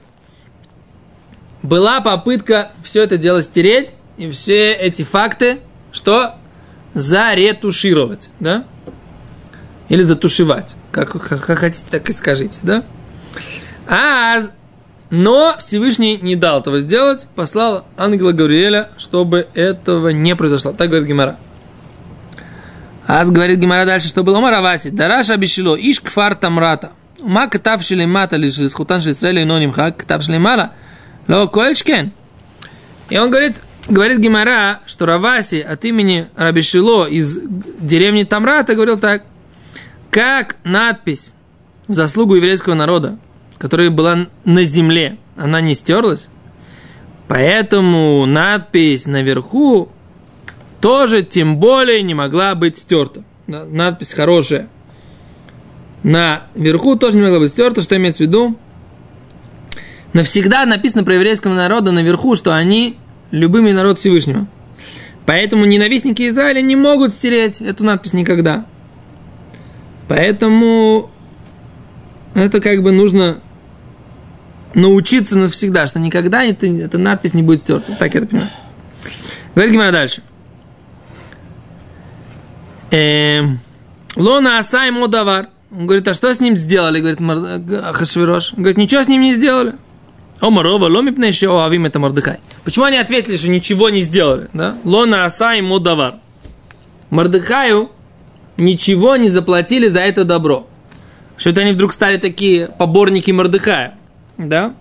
была 1.63 2.01
попытка 2.01 2.73
все 2.83 3.03
это 3.03 3.17
дело 3.17 3.43
стереть, 3.43 3.93
и 4.17 4.31
все 4.31 4.73
эти 4.73 5.03
факты, 5.03 5.61
что 5.93 6.35
заретушировать, 6.95 8.29
да? 8.39 8.65
Или 9.95 10.03
затушевать, 10.03 10.75
как, 10.91 11.13
как, 11.13 11.47
как 11.47 11.59
хотите, 11.61 11.85
так 11.89 12.09
и 12.09 12.13
скажите, 12.13 12.59
да? 12.65 12.83
А, 13.87 14.41
но 15.09 15.55
Всевышний 15.61 16.17
не 16.17 16.35
дал 16.35 16.59
этого 16.59 16.81
сделать, 16.81 17.29
послал 17.37 17.87
ангела 17.97 18.33
Гавриэля, 18.33 18.89
чтобы 18.99 19.47
этого 19.55 20.09
не 20.09 20.35
произошло. 20.35 20.73
Так 20.73 20.89
говорит 20.89 21.07
Гимара. 21.07 21.37
Аз 23.07 23.31
говорит 23.31 23.61
Гимара 23.61 23.87
дальше, 23.87 24.09
что 24.09 24.25
было 24.25 24.41
Мараваси. 24.41 24.91
Дараш 24.91 25.31
обещало, 25.31 25.77
иш 25.77 26.01
кфар 26.01 26.35
тамрата. 26.35 26.91
Ума 27.21 27.47
катав 27.47 27.85
шелемата 27.85 28.35
лишь 28.35 28.59
из 28.59 28.75
хутан 28.75 29.01
шелесраэля 29.01 29.45
но 29.45 29.61
нимхак, 29.61 29.99
катав 29.99 30.25
шелемара. 30.25 30.73
Ло 31.29 31.47
коэльчкен. 31.47 32.11
И 33.11 33.17
он 33.17 33.31
говорит, 33.31 33.55
говорит 33.89 34.19
Гимара, 34.19 34.81
что 34.87 35.07
Раваси 35.07 35.61
от 35.61 35.85
имени 35.85 36.27
Рабишило 36.35 37.07
из 37.07 37.39
деревни 37.79 38.25
Тамрата 38.25 38.75
говорил 38.75 38.99
так. 38.99 39.23
Как 40.15 40.59
надпись 40.63 41.35
в 41.89 41.93
заслугу 41.93 42.37
еврейского 42.37 42.75
народа, 42.75 43.19
которая 43.59 43.91
была 43.91 44.29
на 44.45 44.63
земле, 44.63 45.19
она 45.37 45.61
не 45.61 45.75
стерлась, 45.75 46.29
поэтому 47.27 48.25
надпись 48.25 49.07
наверху 49.09 49.89
тоже 50.81 51.25
тем 51.25 51.57
более 51.57 52.01
не 52.03 52.15
могла 52.15 52.55
быть 52.55 52.77
стерта. 52.77 53.25
На- 53.49 53.65
Надпись 53.65 54.13
хорошая. 54.13 54.69
наверху 56.05 56.95
тоже 56.95 57.17
не 57.17 57.25
могло 57.25 57.41
быть 57.41 57.51
стерто, 57.51 57.83
что 57.83 57.97
имеется 57.97 58.23
в 58.23 58.27
виду? 58.29 58.57
Навсегда 60.13 60.65
написано 60.65 61.03
про 61.03 61.15
еврейского 61.15 61.55
народа 61.55 61.91
наверху, 61.91 62.37
что 62.37 62.55
они 62.55 62.97
любимый 63.33 63.73
народ 63.73 63.99
Всевышнего. 63.99 64.47
Поэтому 65.27 65.65
ненавистники 65.65 66.29
Израиля 66.29 66.61
не 66.61 66.77
могут 66.77 67.13
стереть 67.13 67.61
эту 67.61 67.83
надпись 67.83 68.13
никогда. 68.13 68.65
Поэтому 70.09 71.11
это 72.35 72.61
как 72.61 72.83
бы 72.83 72.93
нужно 72.93 73.39
научиться 74.75 75.39
навсегда, 75.39 75.87
что 75.87 76.01
никогда 76.01 76.45
это, 76.45 76.67
эта 76.67 76.99
надпись 76.99 77.35
не 77.35 77.43
будет 77.43 77.61
стерта. 77.61 77.97
Так 77.99 78.15
я 78.15 78.21
это 78.21 78.29
понимаю. 78.29 78.51
Говорит 79.55 79.73
Гимара 79.73 79.93
дальше. 79.93 80.23
Эм, 82.91 83.61
Лона 84.17 84.59
Асай 84.59 84.91
Модавар. 84.91 85.49
Он 85.71 85.87
говорит, 85.87 86.07
а 86.07 86.15
что 86.15 86.33
с 86.33 86.41
ним 86.41 86.57
сделали? 86.57 87.01
Говорит 87.01 87.79
Хашвирош. 87.97 88.53
Он 88.53 88.59
говорит, 88.59 88.77
ничего 88.77 89.03
с 89.03 89.09
ним 89.09 89.23
не 89.23 89.35
сделали. 89.35 89.75
Омарова, 90.41 90.87
ломи 90.87 91.11
пнейши 91.11 91.47
оавим 91.47 91.87
это 91.87 91.99
Мордыхай. 91.99 92.39
Почему 92.65 92.85
они 92.85 92.97
ответили, 92.99 93.37
что 93.37 93.49
ничего 93.49 93.91
не 93.91 94.03
сделали? 94.03 94.49
Да? 94.53 94.77
Лона 94.85 95.25
Асай 95.25 95.63
Модавар. 95.63 96.15
Мордыхаю 97.11 97.91
ничего 98.57 99.17
не 99.17 99.29
заплатили 99.29 99.89
за 99.89 100.01
это 100.01 100.25
добро. 100.25 100.67
Что 101.37 101.51
это 101.51 101.63
они 101.63 101.73
вдруг 101.73 101.93
стали 101.93 102.17
такие 102.17 102.69
поборники 102.69 103.31
Мордыхая. 103.31 103.95
Да? 104.39 104.75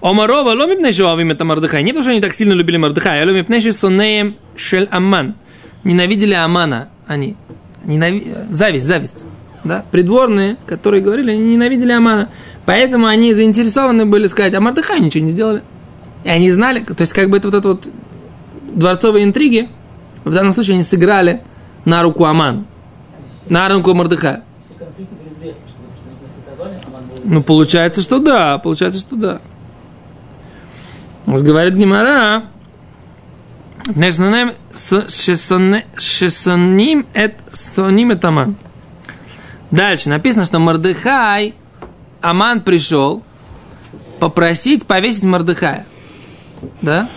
Омарова, 0.00 0.50
ломи 0.50 0.74
пнейши 0.76 1.02
оавим 1.02 1.30
это 1.30 1.44
Мордыхай. 1.44 1.82
Не 1.82 1.92
потому, 1.92 2.02
что 2.02 2.12
они 2.12 2.20
так 2.20 2.34
сильно 2.34 2.52
любили 2.52 2.76
Мордыхая, 2.76 3.22
а 3.22 3.26
ломи 3.26 3.42
пнейши 3.42 3.72
сонеем 3.72 4.36
шель 4.56 4.88
Аман. 4.90 5.34
Ненавидели 5.82 6.34
Амана 6.34 6.88
они. 7.06 7.36
Ненави... 7.84 8.34
Зависть, 8.50 8.86
зависть. 8.86 9.26
Да? 9.64 9.84
Придворные, 9.90 10.56
которые 10.66 11.02
говорили, 11.02 11.32
они 11.32 11.54
ненавидели 11.54 11.92
Амана. 11.92 12.28
Поэтому 12.66 13.06
они 13.06 13.34
заинтересованы 13.34 14.06
были 14.06 14.26
сказать, 14.26 14.54
а 14.54 14.60
Мардыхай 14.60 15.00
ничего 15.00 15.24
не 15.24 15.32
сделали. 15.32 15.62
И 16.24 16.28
они 16.28 16.50
знали, 16.50 16.80
то 16.80 17.00
есть 17.00 17.12
как 17.12 17.28
бы 17.28 17.36
это 17.36 17.48
вот 17.48 17.54
это 17.54 17.68
вот 17.68 17.88
дворцовые 18.74 19.24
интриги, 19.24 19.68
в 20.24 20.32
данном 20.32 20.52
случае 20.52 20.74
они 20.74 20.82
сыграли 20.82 21.42
на 21.84 22.02
руку 22.02 22.24
Аману, 22.24 22.66
на 23.48 23.68
руку 23.68 23.94
Мардыхая. 23.94 24.42
Ну, 27.24 27.42
получается, 27.42 28.00
что 28.02 28.18
да, 28.18 28.58
получается, 28.58 29.00
что 29.00 29.16
да. 29.16 29.40
Говорит 31.26 31.74
Гимара, 31.74 32.44
Шесоним 35.98 37.06
эт 37.14 37.34
соним 37.52 38.10
эт 38.10 38.24
Аман. 38.24 38.56
Дальше 39.70 40.08
написано, 40.08 40.44
что 40.44 40.58
Мордыхай, 40.58 41.54
Аман 42.20 42.60
пришел 42.60 43.22
попросить 44.20 44.86
повесить 44.86 45.24
Мордыхая. 45.24 45.84
Да? 46.80 47.08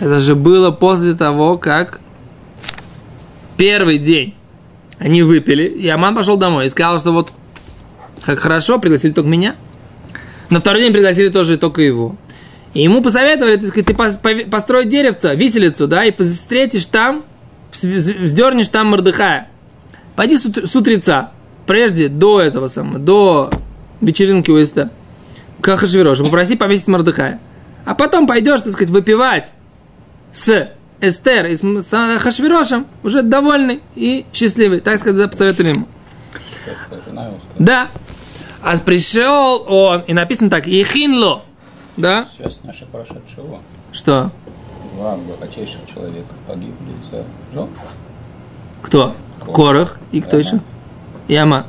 Это 0.00 0.20
же 0.20 0.34
было 0.34 0.70
после 0.70 1.14
того, 1.14 1.58
как 1.58 2.00
первый 3.56 3.98
день 3.98 4.34
они 4.98 5.22
выпили, 5.22 5.64
и 5.64 5.88
Аман 5.88 6.14
пошел 6.14 6.36
домой 6.36 6.66
и 6.66 6.68
сказал, 6.68 6.98
что 6.98 7.12
вот 7.12 7.32
как 8.24 8.38
хорошо, 8.38 8.78
пригласили 8.78 9.12
только 9.12 9.28
меня. 9.28 9.56
На 10.50 10.60
второй 10.60 10.82
день 10.82 10.92
пригласили 10.92 11.28
тоже 11.28 11.58
только 11.58 11.82
его. 11.82 12.16
И 12.72 12.82
ему 12.82 13.02
посоветовали, 13.02 13.56
так 13.56 13.68
сказать, 13.68 13.86
ты 13.86 14.46
построй 14.46 14.86
деревце, 14.86 15.34
виселицу, 15.34 15.86
да, 15.86 16.04
и 16.04 16.12
встретишь 16.12 16.86
там, 16.86 17.24
вздернешь 17.72 18.68
там 18.68 18.88
Мордыхая. 18.88 19.48
Пойди 20.16 20.36
с 20.36 20.76
утреца, 20.76 21.32
прежде, 21.66 22.08
до 22.08 22.40
этого 22.40 22.68
самого, 22.68 22.98
до 22.98 23.50
вечеринки 24.00 24.50
у 24.50 24.60
Эста, 24.60 24.90
к 25.60 25.76
Хашвирошу, 25.76 26.24
попроси 26.24 26.56
повесить 26.56 26.88
Мордыхая. 26.88 27.40
А 27.84 27.94
потом 27.94 28.26
пойдешь, 28.26 28.60
так 28.62 28.72
сказать, 28.72 28.90
выпивать 28.90 29.52
с 30.32 30.70
Эстер 31.08 31.46
и 31.46 31.56
с 31.56 32.18
Хашвирошем, 32.18 32.86
уже 33.02 33.22
довольный 33.22 33.80
и 33.94 34.26
счастливый. 34.32 34.80
Так 34.80 34.98
сказать, 35.00 35.30
посоветовали 35.30 35.74
ему. 35.74 35.86
Да. 37.58 37.88
А 38.62 38.76
пришел 38.78 39.64
он, 39.68 40.00
и 40.06 40.14
написано 40.14 40.48
так, 40.48 40.66
Ехинло, 40.66 41.42
да? 41.96 42.26
Сейчас 42.36 42.60
наша 42.62 42.86
прошедшего. 42.86 43.58
Что? 43.92 44.30
Два 44.94 45.16
богатейших 45.16 45.80
человека 45.92 46.34
погибли 46.46 46.94
за 47.10 47.24
жен. 47.52 47.68
Кто? 48.82 49.14
Корах 49.44 49.98
и 50.12 50.20
кто 50.20 50.38
еще? 50.38 50.60
И 51.28 51.36
Ама. 51.36 51.66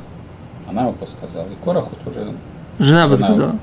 Она 0.66 0.82
его 0.82 0.92
подсказала. 0.92 1.46
И 1.46 1.64
Кораху 1.64 1.94
тоже. 2.04 2.32
Жена 2.78 3.08
подсказала. 3.08 3.58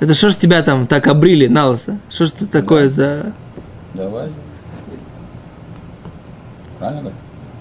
Это 0.00 0.14
что 0.14 0.30
ж 0.30 0.36
тебя 0.36 0.62
там 0.62 0.88
так 0.88 1.06
обрили 1.06 1.46
на 1.46 1.68
лысо? 1.68 1.98
Что 2.10 2.26
ж 2.26 2.32
ты 2.32 2.46
такое 2.46 2.88
за... 2.88 3.32
Давай. 3.94 4.30
Правильно 6.78 7.00
говорю? 7.02 7.16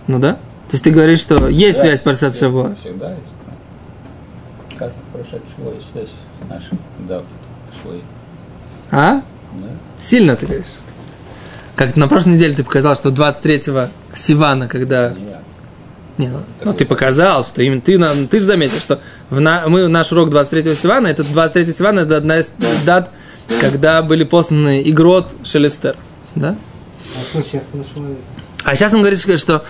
Ну 0.08 0.20
да. 0.20 0.34
То 0.34 0.74
есть 0.74 0.84
ты 0.84 0.92
говоришь, 0.92 1.20
что 1.20 1.48
есть 1.50 1.78
Да, 1.80 1.86
связь 1.88 2.02
Парсат 2.02 2.38
Шаво. 2.38 2.76
Всегда 2.80 3.12
есть. 3.12 3.22
да. 3.46 4.76
Каждый 4.78 5.00
прошедшего 5.12 5.76
есть 5.76 5.92
связь 5.92 6.10
с 6.10 6.50
нашим 6.50 6.80
дав 7.08 7.24
швой. 7.82 8.02
А? 8.92 9.16
Да? 9.16 9.68
Сильно 10.00 10.36
ты 10.36 10.46
говоришь. 10.46 10.74
Как 11.76 11.96
на 11.96 12.08
прошлой 12.08 12.34
неделе 12.34 12.56
ты 12.56 12.64
показал, 12.64 12.96
что 12.96 13.10
23-го 13.10 13.90
Сивана, 14.16 14.68
когда... 14.68 15.14
Не, 16.18 16.28
ну, 16.28 16.40
ну, 16.64 16.74
ты 16.74 16.86
показал, 16.86 17.44
что 17.46 17.62
именно 17.64 17.82
ты, 17.82 17.98
нам- 17.98 18.28
ты 18.28 18.40
же 18.40 18.46
заметил, 18.46 18.78
что 18.80 19.00
в 19.30 19.40
на, 19.40 19.68
мы, 19.68 19.88
наш 19.88 20.12
урок 20.12 20.30
23 20.30 20.76
Сивана, 20.76 21.08
это 21.08 21.24
23 21.24 21.74
Сивана, 21.74 22.02
это 22.02 22.18
одна 22.18 22.40
из 22.40 22.52
дат, 22.86 23.10
когда 23.60 24.02
были 24.04 24.24
посланы 24.24 24.82
Игрот 24.88 25.34
Шелестер. 25.44 25.96
Да? 26.36 26.56
А 27.36 27.42
сейчас? 27.44 27.64
А 28.64 28.76
сейчас 28.76 28.94
он 28.94 29.00
говорит, 29.02 29.20
что 29.20 29.64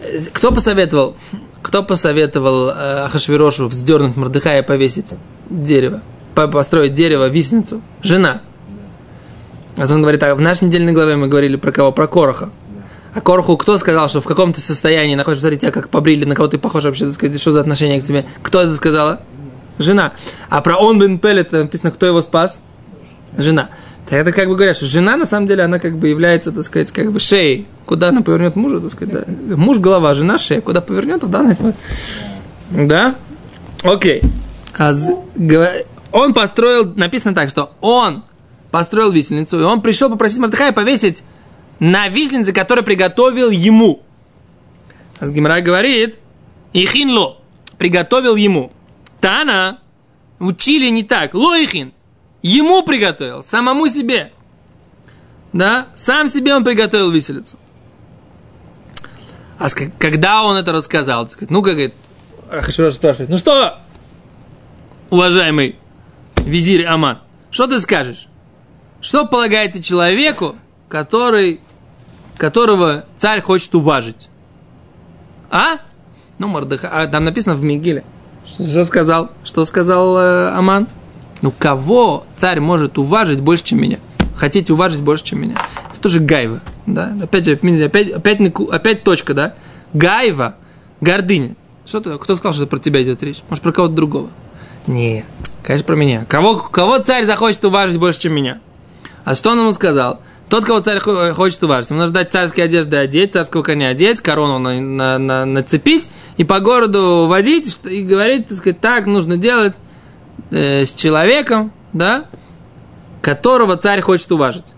э, 0.00 0.18
кто 0.32 0.52
посоветовал, 0.52 1.16
кто 1.62 1.82
посоветовал 1.82 2.68
э, 2.70 2.72
Ахашвирошу 3.04 3.68
вздернуть 3.68 4.16
Мордыхая 4.16 4.62
и 4.62 4.64
повесить 4.64 5.14
дерево, 5.50 6.02
по- 6.34 6.48
построить 6.48 6.94
дерево, 6.94 7.28
висницу? 7.28 7.82
Жена. 8.02 8.42
А 9.76 9.82
он 9.92 10.00
говорит, 10.00 10.22
а 10.22 10.34
в 10.34 10.40
нашей 10.40 10.64
недельной 10.64 10.92
главе 10.92 11.16
мы 11.16 11.28
говорили 11.28 11.56
про 11.56 11.72
кого? 11.72 11.92
Про 11.92 12.06
Короха. 12.06 12.50
А 13.14 13.20
Короху 13.20 13.56
кто 13.56 13.78
сказал, 13.78 14.08
что 14.08 14.20
в 14.20 14.24
каком 14.24 14.52
то 14.52 14.60
состоянии 14.60 15.14
находишься? 15.14 15.42
Смотри, 15.42 15.58
тебя 15.58 15.72
как 15.72 15.88
побрили, 15.88 16.24
на 16.24 16.34
кого 16.34 16.48
ты 16.48 16.58
похож 16.58 16.84
вообще, 16.84 17.10
сказать, 17.10 17.40
что 17.40 17.52
за 17.52 17.60
отношение 17.60 18.00
к 18.00 18.04
тебе? 18.04 18.26
Кто 18.42 18.60
это 18.60 18.74
сказала? 18.74 19.22
Жена. 19.78 20.12
А 20.48 20.60
про 20.60 20.76
он 20.76 20.98
бен 20.98 21.18
Пелет 21.18 21.52
написано, 21.52 21.90
кто 21.90 22.06
его 22.06 22.20
спас? 22.20 22.60
Жена. 23.36 23.70
Так 24.08 24.20
это 24.20 24.32
как 24.32 24.48
бы 24.48 24.54
говорят, 24.54 24.76
что 24.76 24.86
жена, 24.86 25.16
на 25.16 25.26
самом 25.26 25.48
деле, 25.48 25.64
она 25.64 25.80
как 25.80 25.98
бы 25.98 26.08
является, 26.08 26.52
так 26.52 26.62
сказать, 26.62 26.92
как 26.92 27.10
бы 27.10 27.18
шеей. 27.18 27.66
Куда 27.86 28.10
она 28.10 28.22
повернет 28.22 28.54
мужа, 28.54 28.80
так 28.80 28.92
сказать, 28.92 29.26
да. 29.26 29.56
Муж 29.56 29.78
голова, 29.78 30.14
жена 30.14 30.38
шея. 30.38 30.60
Куда 30.60 30.80
повернет, 30.80 31.20
туда 31.20 31.40
она. 31.40 31.54
Да? 32.70 33.16
Окей. 33.82 34.22
А 34.78 34.92
Он 36.12 36.34
построил, 36.34 36.92
написано 36.94 37.34
так, 37.34 37.50
что 37.50 37.72
он 37.80 38.22
построил 38.70 39.10
висельницу, 39.10 39.58
и 39.58 39.62
он 39.62 39.82
пришел 39.82 40.08
попросить 40.08 40.38
Мордыхая 40.38 40.72
повесить 40.72 41.24
на 41.80 42.08
висельнице, 42.08 42.52
которую 42.52 42.84
приготовил 42.84 43.50
ему. 43.50 44.02
А 45.18 45.26
Гимара 45.28 45.60
говорит, 45.60 46.18
Ихинло 46.72 47.38
приготовил 47.78 48.36
ему. 48.36 48.70
Тана 49.20 49.78
учили 50.38 50.88
не 50.90 51.02
так. 51.02 51.34
Лоихин 51.34 51.92
ему 52.46 52.82
приготовил, 52.82 53.42
самому 53.42 53.88
себе. 53.88 54.30
Да, 55.52 55.86
сам 55.94 56.28
себе 56.28 56.54
он 56.54 56.64
приготовил 56.64 57.10
виселицу. 57.10 57.56
А 59.58 59.68
когда 59.98 60.44
он 60.44 60.56
это 60.56 60.72
рассказал, 60.72 61.28
сказать, 61.28 61.50
ну-ка, 61.50 61.70
говорит, 61.70 61.94
Ахашвирош 62.50 62.94
спрашивает, 62.94 63.30
ну 63.30 63.38
что, 63.38 63.78
уважаемый 65.10 65.76
визирь 66.44 66.84
Аман, 66.84 67.18
что 67.50 67.66
ты 67.66 67.80
скажешь? 67.80 68.28
Что 69.00 69.24
полагаете 69.24 69.82
человеку, 69.82 70.56
который, 70.88 71.60
которого 72.36 73.04
царь 73.16 73.40
хочет 73.40 73.74
уважить? 73.74 74.28
А? 75.50 75.78
Ну, 76.38 76.48
Мордыха, 76.48 76.90
а 76.92 77.06
там 77.06 77.24
написано 77.24 77.54
в 77.54 77.62
Мигиле. 77.62 78.04
Что, 78.46 78.64
что 78.64 78.84
сказал? 78.84 79.30
Что 79.42 79.64
сказал 79.64 80.18
э, 80.18 80.50
Аман? 80.50 80.86
Ну, 81.42 81.52
кого 81.56 82.24
царь 82.36 82.60
может 82.60 82.98
уважить 82.98 83.40
больше, 83.40 83.64
чем 83.64 83.80
меня? 83.82 83.98
Хотите 84.36 84.72
уважить 84.72 85.00
больше, 85.00 85.24
чем 85.24 85.40
меня? 85.42 85.56
Это 85.90 86.00
тоже 86.00 86.20
гайва, 86.20 86.60
да? 86.86 87.14
Опять 87.22 87.44
же, 87.46 87.52
опять, 87.52 88.10
опять, 88.10 88.40
опять 88.70 89.04
точка, 89.04 89.34
да? 89.34 89.54
Гайва, 89.92 90.56
гордыня. 91.00 91.54
Что 91.86 92.00
ты, 92.00 92.18
кто 92.18 92.36
сказал, 92.36 92.54
что 92.54 92.66
про 92.66 92.78
тебя 92.78 93.02
идет 93.02 93.22
речь? 93.22 93.38
Может, 93.48 93.62
про 93.62 93.72
кого-то 93.72 93.94
другого? 93.94 94.28
Не, 94.86 95.24
конечно, 95.62 95.86
про 95.86 95.94
меня. 95.96 96.24
Кого, 96.28 96.56
кого 96.56 96.98
царь 96.98 97.24
захочет 97.24 97.64
уважить 97.64 97.98
больше, 97.98 98.20
чем 98.20 98.34
меня? 98.34 98.58
А 99.24 99.34
что 99.34 99.50
он 99.50 99.60
ему 99.60 99.72
сказал? 99.72 100.20
Тот, 100.48 100.64
кого 100.64 100.78
царь 100.80 100.98
хо- 101.00 101.32
хочет 101.34 101.62
уважить, 101.64 101.90
ему 101.90 102.00
нужно 102.00 102.14
дать 102.14 102.30
царские 102.32 102.66
одежды 102.66 102.96
одеть, 102.96 103.32
царского 103.32 103.62
коня 103.62 103.88
одеть, 103.88 104.20
корону 104.20 104.58
на, 104.58 104.80
на- 104.80 105.18
на- 105.18 105.44
нацепить 105.44 106.08
и 106.36 106.44
по 106.44 106.60
городу 106.60 107.26
водить 107.28 107.80
и 107.84 108.02
говорить, 108.02 108.48
так 108.48 108.58
сказать, 108.58 108.80
так 108.80 109.06
нужно 109.06 109.36
делать 109.36 109.74
э, 110.50 110.84
с 110.84 110.92
человеком, 110.92 111.72
да, 111.92 112.26
которого 113.22 113.76
царь 113.76 114.00
хочет 114.00 114.30
уважить. 114.32 114.74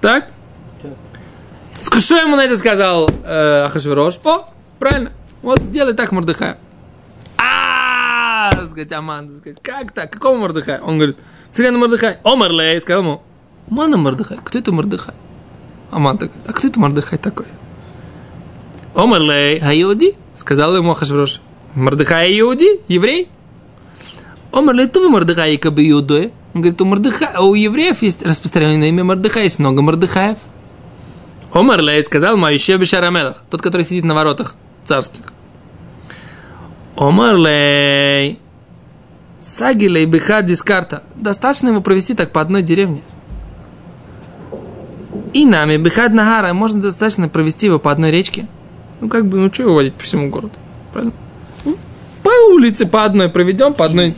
Так? 0.00 0.30
Так. 0.82 2.00
Что 2.00 2.16
ему 2.16 2.36
на 2.36 2.44
это 2.44 2.56
сказал 2.56 3.08
э, 3.24 3.64
Ахашвирош? 3.64 4.18
О, 4.24 4.48
правильно. 4.78 5.12
Вот 5.42 5.60
сделай 5.60 5.94
так, 5.94 6.12
Мордыхай. 6.12 6.56
А, 7.38 8.50
так 8.52 8.70
сказать, 8.70 8.92
Аман, 8.92 9.28
так 9.28 9.38
сказать, 9.38 9.58
как 9.62 9.92
так? 9.92 10.10
Какого 10.10 10.38
Мордыхая? 10.38 10.80
Он 10.80 10.96
говорит, 10.96 11.18
цыган 11.52 11.78
Мордыхай. 11.78 12.18
Омарлей, 12.24 12.80
сказал 12.80 13.02
ему, 13.02 13.22
Мана 13.68 13.96
Мордыхай, 13.96 14.38
кто 14.42 14.58
это 14.58 14.72
Мордыхай? 14.72 15.14
Аман 15.90 16.18
так, 16.18 16.32
а 16.46 16.52
кто 16.52 16.68
это 16.68 16.80
Мордыхай 16.80 17.18
такой? 17.18 17.46
Омарлей, 18.94 19.58
а 19.58 19.74
Иуди? 19.74 20.14
Сказал 20.34 20.76
ему 20.76 20.92
Ахашвирош. 20.92 21.40
Мордыхай 21.74 22.38
Иуди, 22.40 22.80
еврей? 22.88 23.28
Омарлей, 24.56 24.88
то 24.88 25.00
вы 25.00 25.10
Мордыхай, 25.10 25.56
Иудой? 25.56 26.32
Он 26.54 26.62
говорит, 26.62 26.80
у, 26.80 26.86
Мордыха, 26.86 27.40
у 27.42 27.52
евреев 27.54 28.00
есть 28.00 28.24
распространенное 28.24 28.88
имя 28.88 29.04
Мордыхай, 29.04 29.44
есть 29.44 29.58
много 29.58 29.82
Мордыхаев. 29.82 30.38
Омар 31.52 31.82
Лей 31.82 32.02
сказал 32.02 32.38
Моисhe 32.38 32.78
Бешарамелах, 32.78 33.44
тот, 33.50 33.60
который 33.60 33.82
сидит 33.82 34.04
на 34.04 34.14
воротах 34.14 34.54
царских. 34.84 35.24
Омар 36.96 37.36
Лей 37.36 38.38
Сагилей 39.40 40.06
Беха 40.06 40.40
Дискарта. 40.40 41.02
Достаточно 41.16 41.68
ему 41.68 41.82
провести 41.82 42.14
так 42.14 42.32
по 42.32 42.40
одной 42.40 42.62
деревне. 42.62 43.02
И 45.34 45.44
нами 45.44 45.76
Бехад 45.76 46.14
Нагара 46.14 46.54
можно 46.54 46.80
достаточно 46.80 47.28
провести 47.28 47.66
его 47.66 47.78
по 47.78 47.92
одной 47.92 48.10
речке. 48.10 48.46
Ну 49.02 49.10
как 49.10 49.26
бы, 49.26 49.36
ну 49.36 49.52
что 49.52 49.64
его 49.64 49.74
водить 49.74 49.92
по 49.92 50.04
всему 50.04 50.30
городу? 50.30 50.54
Правильно? 50.94 51.12
По 52.26 52.52
улице 52.52 52.86
по 52.86 53.04
одной 53.04 53.28
проведем, 53.28 53.72
по 53.72 53.84
одной 53.84 54.12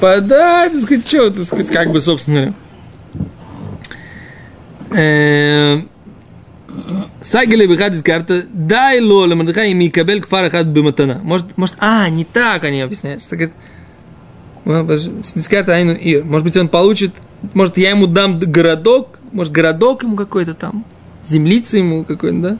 по, 0.00 0.22
да, 0.22 0.70
так 0.70 0.80
сказать, 0.80 1.06
что, 1.06 1.30
так 1.30 1.44
сказать, 1.44 1.68
как 1.68 1.92
бы, 1.92 2.00
собственно. 2.00 2.54
Эм, 4.90 5.90
Сагили 7.20 7.66
выход 7.66 7.92
из 7.92 8.02
карты. 8.02 8.46
Дай 8.50 9.00
лола 9.00 9.34
Мордыхай 9.34 9.72
им 9.72 9.90
кабель 9.90 10.22
кфар 10.22 10.48
хат 10.48 10.68
биматана. 10.68 11.20
Может, 11.22 11.58
может, 11.58 11.76
а, 11.78 12.08
не 12.08 12.24
так 12.24 12.64
они 12.64 12.80
объясняют. 12.80 13.22
Что 13.22 13.36
говорит, 13.36 13.54
ну, 14.64 14.88
Айну 15.72 15.92
Ир. 15.92 16.24
Может 16.24 16.46
быть, 16.46 16.56
он 16.56 16.70
получит, 16.70 17.12
может, 17.52 17.76
я 17.76 17.90
ему 17.90 18.06
дам 18.06 18.38
городок, 18.38 19.18
может, 19.30 19.52
городок 19.52 20.04
ему 20.04 20.16
какой-то 20.16 20.54
там, 20.54 20.86
землица 21.22 21.76
ему 21.76 22.04
какой-то, 22.04 22.38
да? 22.38 22.58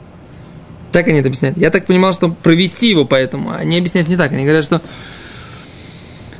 Так 0.95 1.09
они 1.09 1.19
это 1.19 1.27
объясняют. 1.27 1.57
Я 1.57 1.71
так 1.71 1.87
понимал, 1.87 2.13
что 2.13 2.29
провести 2.29 2.87
его 2.87 3.03
поэтому. 3.03 3.51
А 3.51 3.57
они 3.57 3.77
объясняют 3.77 4.07
не 4.07 4.15
так. 4.15 4.31
Они 4.31 4.43
говорят, 4.43 4.63
что 4.63 4.81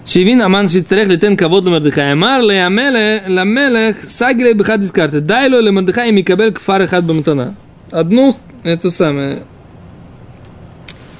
Шевин 0.05 0.41
аман 0.41 0.69
шицтарех 0.69 1.09
литен 1.09 1.35
кавод 1.35 1.65
лемердыхай. 1.65 2.13
Амар 2.13 2.41
ламелех 2.41 3.97
сагилей 4.07 4.53
бихад 4.53 4.79
из 4.79 4.91
карты. 4.91 5.19
Дайло 5.19 5.59
лемердыхай 5.59 6.09
микабель 6.13 6.53
кфар 6.53 6.83
эхад 6.83 7.03
бамтана. 7.03 7.53
Одну, 7.91 8.33
это 8.63 8.91
самое, 8.91 9.43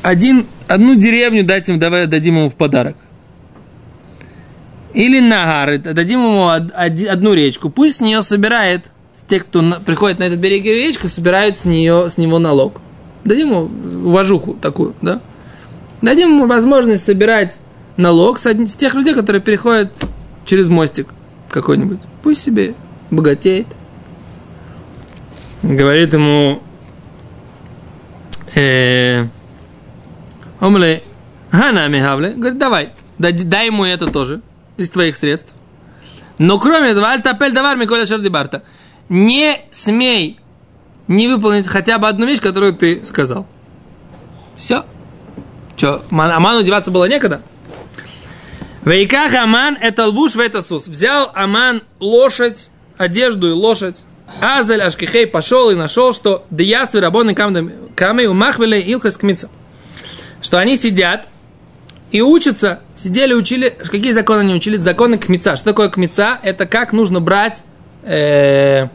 один, 0.01 0.45
одну 0.69 0.95
деревню 0.95 1.43
дать 1.43 1.67
им, 1.67 1.77
давай 1.77 2.07
дадим 2.07 2.37
ему 2.37 2.49
в 2.49 2.55
подарок. 2.55 2.95
Или 4.93 5.19
нагар, 5.19 5.77
дадим 5.77 6.21
ему 6.21 6.47
одну 6.47 7.33
речку. 7.33 7.69
Пусть 7.69 7.97
с 7.97 7.99
нее 7.99 8.21
собирает, 8.21 8.91
те, 9.27 9.41
кто 9.41 9.61
приходит 9.85 10.19
на 10.19 10.23
этот 10.23 10.39
берег 10.39 10.63
речку, 10.63 11.09
собирают 11.09 11.57
с, 11.57 11.65
нее, 11.65 12.09
с 12.09 12.17
него 12.17 12.39
налог. 12.39 12.79
Дадим 13.25 13.49
ему 13.49 13.69
уважуху 14.07 14.53
такую, 14.53 14.95
да? 15.01 15.19
Дадим 16.01 16.29
ему 16.29 16.45
возможность 16.45 17.03
собирать 17.03 17.57
налог 17.97 18.37
с, 18.37 18.75
тех 18.77 18.93
людей, 18.93 19.15
которые 19.15 19.41
переходят 19.41 19.91
через 20.45 20.69
мостик 20.69 21.07
какой-нибудь. 21.49 21.99
Пусть 22.21 22.43
себе 22.43 22.75
богатеет. 23.09 23.65
Говорит 25.63 26.13
ему 26.13 26.61
э, 28.53 29.25
Омле 30.59 31.01
Хана 31.49 31.87
Михавле, 31.87 32.33
говорит, 32.33 32.59
давай, 32.59 32.89
дай, 33.17 33.33
дай 33.33 33.67
ему 33.67 33.85
это 33.85 34.05
тоже 34.05 34.41
из 34.77 34.89
твоих 34.91 35.15
средств. 35.15 35.53
Но 36.37 36.59
кроме 36.59 36.89
этого, 36.89 37.09
альтапель 37.09 37.53
давар 37.53 37.77
Миколя 37.77 38.05
Шардибарта, 38.05 38.61
не 39.09 39.57
смей 39.71 40.39
не 41.07 41.27
выполнить 41.27 41.67
хотя 41.67 41.97
бы 41.97 42.07
одну 42.07 42.25
вещь, 42.25 42.41
которую 42.41 42.73
ты 42.73 43.03
сказал. 43.05 43.47
Все. 44.57 44.85
Че, 45.75 46.01
Аману 46.09 46.63
деваться 46.63 46.91
было 46.91 47.05
некогда? 47.05 47.41
Вейках 48.85 49.33
Аман 49.33 49.77
это 49.81 50.07
лвуш 50.07 50.35
в 50.35 50.39
это 50.39 50.61
сус. 50.61 50.87
Взял 50.87 51.31
Аман 51.33 51.81
лошадь, 51.99 52.69
одежду 52.97 53.49
и 53.49 53.51
лошадь. 53.51 54.03
Азель 54.41 54.81
Ашкихей 54.81 55.27
пошел 55.27 55.69
и 55.71 55.75
нашел, 55.75 56.13
что 56.13 56.45
Диясы 56.49 56.99
Рабоны 56.99 57.33
Камей 57.33 58.27
Умахвеле 58.27 58.79
Илхас 58.79 59.17
Кмица. 59.17 59.49
Что 60.41 60.59
они 60.59 60.77
сидят 60.77 61.27
и 62.11 62.21
учатся, 62.21 62.79
сидели, 62.95 63.33
учили, 63.33 63.69
какие 63.69 64.11
законы 64.11 64.41
они 64.41 64.53
учили? 64.53 64.77
Законы 64.77 65.17
кмица. 65.17 65.55
Что 65.55 65.65
такое 65.65 65.89
кмица? 65.89 66.39
Это 66.43 66.67
как 66.67 66.93
нужно 66.93 67.19
брать 67.19 67.63
э, 68.03 68.87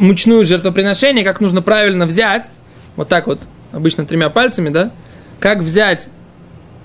мучную 0.00 0.44
жертвоприношение, 0.44 1.24
как 1.24 1.40
нужно 1.40 1.62
правильно 1.62 2.06
взять, 2.06 2.50
вот 2.96 3.08
так 3.08 3.26
вот, 3.26 3.40
обычно 3.72 4.04
тремя 4.04 4.28
пальцами, 4.28 4.68
да, 4.68 4.90
как 5.40 5.58
взять 5.58 6.08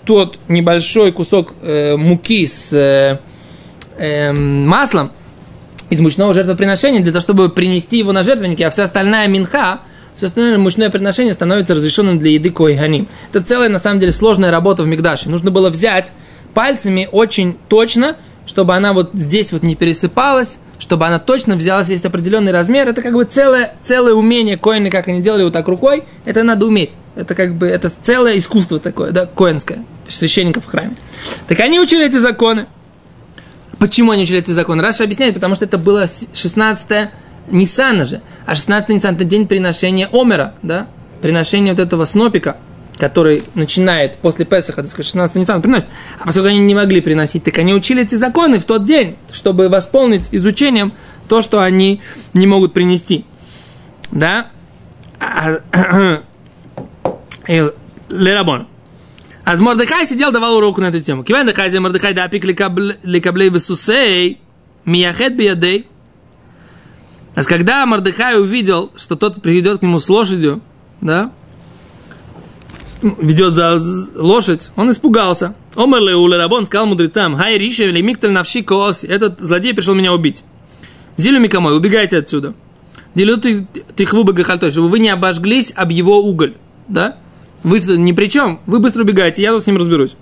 тот 0.05 0.39
небольшой 0.47 1.11
кусок 1.11 1.53
э, 1.61 1.97
муки 1.97 2.47
с 2.47 2.71
э, 2.73 3.19
э, 3.97 4.31
маслом 4.31 5.11
из 5.89 5.99
мучного 5.99 6.33
жертвоприношения 6.33 7.01
для 7.01 7.11
того, 7.11 7.21
чтобы 7.21 7.49
принести 7.49 7.97
его 7.97 8.13
на 8.13 8.23
жертвенники, 8.23 8.63
а 8.63 8.69
вся 8.69 8.83
остальная 8.83 9.27
минха, 9.27 9.81
все 10.15 10.27
остальное 10.27 10.57
мучное 10.57 10.89
приношение 10.89 11.33
становится 11.33 11.75
разрешенным 11.75 12.19
для 12.19 12.31
еды 12.31 12.51
коиганим. 12.51 13.07
Это 13.31 13.43
целая, 13.43 13.69
на 13.69 13.79
самом 13.79 13.99
деле, 13.99 14.11
сложная 14.11 14.49
работа 14.49 14.83
в 14.83 14.87
Мигдаше. 14.87 15.29
Нужно 15.29 15.51
было 15.51 15.69
взять 15.69 16.11
пальцами 16.53 17.07
очень 17.11 17.57
точно, 17.67 18.15
чтобы 18.47 18.75
она 18.75 18.93
вот 18.93 19.11
здесь 19.13 19.51
вот 19.51 19.61
не 19.61 19.75
пересыпалась, 19.75 20.57
чтобы 20.79 21.05
она 21.05 21.19
точно 21.19 21.55
взялась, 21.55 21.89
есть 21.89 22.05
определенный 22.05 22.51
размер. 22.51 22.87
Это 22.87 23.01
как 23.01 23.13
бы 23.13 23.25
целое, 23.25 23.73
целое 23.81 24.13
умение 24.13 24.57
коины, 24.57 24.89
как 24.89 25.07
они 25.07 25.21
делали 25.21 25.43
вот 25.43 25.53
так 25.53 25.67
рукой, 25.67 26.03
это 26.25 26.43
надо 26.43 26.65
уметь. 26.65 26.95
Это 27.15 27.35
как 27.35 27.55
бы, 27.55 27.67
это 27.67 27.89
целое 27.89 28.37
искусство 28.37 28.79
такое, 28.79 29.11
да, 29.11 29.25
коинское, 29.25 29.85
священников 30.07 30.65
в 30.65 30.67
храме. 30.67 30.95
Так 31.47 31.59
они 31.59 31.79
учили 31.79 32.05
эти 32.05 32.17
законы. 32.17 32.65
Почему 33.79 34.11
они 34.11 34.23
учили 34.23 34.39
эти 34.39 34.51
законы? 34.51 34.81
Раша 34.81 35.03
объясняет, 35.03 35.35
потому 35.35 35.53
что 35.53 35.65
это 35.65 35.77
было 35.77 36.07
16 36.33 37.09
Ниссана 37.51 38.05
же. 38.05 38.21
А 38.45 38.55
16 38.55 38.89
Ниссан 38.89 39.15
это 39.15 39.23
день 39.23 39.47
приношения 39.47 40.09
Омера, 40.11 40.55
да? 40.63 40.87
Приношения 41.21 41.73
вот 41.73 41.79
этого 41.79 42.05
снопика, 42.05 42.57
который 42.97 43.43
начинает 43.55 44.17
после 44.17 44.45
Песаха, 44.45 44.81
так 44.81 44.89
сказать, 44.89 45.07
16 45.07 45.35
Ниссан 45.35 45.61
приносит. 45.61 45.87
А 46.19 46.25
поскольку 46.25 46.49
они 46.49 46.59
не 46.59 46.75
могли 46.75 47.01
приносить, 47.01 47.43
так 47.43 47.57
они 47.57 47.73
учили 47.73 48.03
эти 48.03 48.15
законы 48.15 48.59
в 48.59 48.65
тот 48.65 48.85
день, 48.85 49.15
чтобы 49.31 49.69
восполнить 49.69 50.29
изучением 50.31 50.91
то, 51.27 51.41
что 51.41 51.61
они 51.61 52.01
не 52.33 52.47
могут 52.47 52.73
принести. 52.73 53.25
Да? 54.11 54.47
А- 55.19 55.59
Э, 57.47 57.71
Лерабон. 58.09 58.67
А 59.45 59.55
Мордыхай 59.55 60.05
сидел, 60.05 60.31
давал 60.31 60.57
уроку 60.57 60.81
на 60.81 60.87
эту 60.87 61.01
тему. 61.01 61.23
Кивен 61.23 61.45
Дыхай 61.45 61.69
за 61.69 61.79
Мордыхай 61.79 62.13
да 62.13 62.25
апик 62.25 62.43
лекаблей 62.43 63.49
весусей 63.49 64.39
мияхет 64.83 65.37
биядей. 65.37 65.87
А 67.35 67.43
когда 67.43 67.85
Мордыхай 67.85 68.39
увидел, 68.39 68.91
что 68.97 69.15
тот 69.15 69.41
приведет 69.41 69.79
к 69.79 69.81
нему 69.83 69.99
с 69.99 70.09
лошадью, 70.09 70.61
да, 70.99 71.31
ведет 73.01 73.53
за 73.53 73.79
лошадь, 74.15 74.71
он 74.75 74.91
испугался. 74.91 75.55
Омер 75.75 75.99
Леуле 75.99 76.37
Рабон 76.37 76.65
сказал 76.65 76.87
мудрецам, 76.87 77.35
Хай 77.35 77.57
Рише 77.57 77.89
или 77.89 78.01
Миктель 78.01 78.31
Навши 78.31 78.63
Коос, 78.63 79.03
этот 79.03 79.39
злодей 79.39 79.73
пришел 79.73 79.95
меня 79.95 80.13
убить. 80.13 80.43
Зилю 81.15 81.39
Микамой, 81.39 81.75
убегайте 81.75 82.17
отсюда. 82.17 82.53
Делю 83.15 83.37
ты 83.37 83.67
тихву 83.95 84.23
багахальтой, 84.23 84.71
чтобы 84.71 84.89
вы 84.89 84.99
не 84.99 85.09
обожглись 85.09 85.73
об 85.75 85.91
его 85.91 86.19
уголь. 86.19 86.55
Да? 86.87 87.17
Вы 87.63 87.79
ни 87.79 88.11
при 88.11 88.27
чем, 88.27 88.61
вы 88.65 88.79
быстро 88.79 89.01
убегаете, 89.01 89.41
я 89.41 89.51
тут 89.51 89.63
с 89.63 89.67
ним 89.67 89.77
разберусь. 89.77 90.15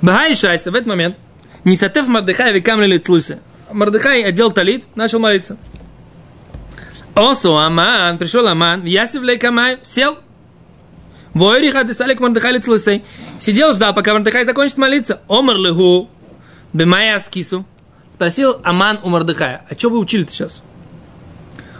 Багай 0.00 0.34
Шайса 0.34 0.70
в 0.70 0.74
этот 0.74 0.88
момент 0.88 1.16
не 1.64 1.76
сатев 1.76 2.06
Мардыхай 2.06 2.52
векам 2.52 2.80
лицлыся. 2.80 3.40
Мардыхай 3.72 4.22
одел 4.22 4.50
талит, 4.50 4.84
начал 4.94 5.18
молиться. 5.18 5.58
Осо 7.14 7.58
Аман, 7.58 8.16
пришел 8.16 8.46
Аман, 8.46 8.84
Ясив 8.84 9.22
Лейкамай, 9.22 9.78
сел. 9.82 10.18
Войриха 11.38 11.84
Десалик 11.84 12.20
Мардыхай 12.20 12.52
лицлысей. 12.52 13.04
Сидел, 13.38 13.72
ждал, 13.72 13.94
пока 13.94 14.12
Мардыхай 14.12 14.44
закончит 14.44 14.76
молиться. 14.76 15.20
Омар 15.28 15.56
легу, 15.56 16.10
бемая 16.72 17.16
аскису. 17.16 17.64
Спросил 18.12 18.56
Аман 18.64 18.98
у 19.04 19.08
Мардыхая, 19.10 19.64
а 19.70 19.74
что 19.74 19.90
вы 19.90 19.98
учили-то 19.98 20.32
сейчас? 20.32 20.60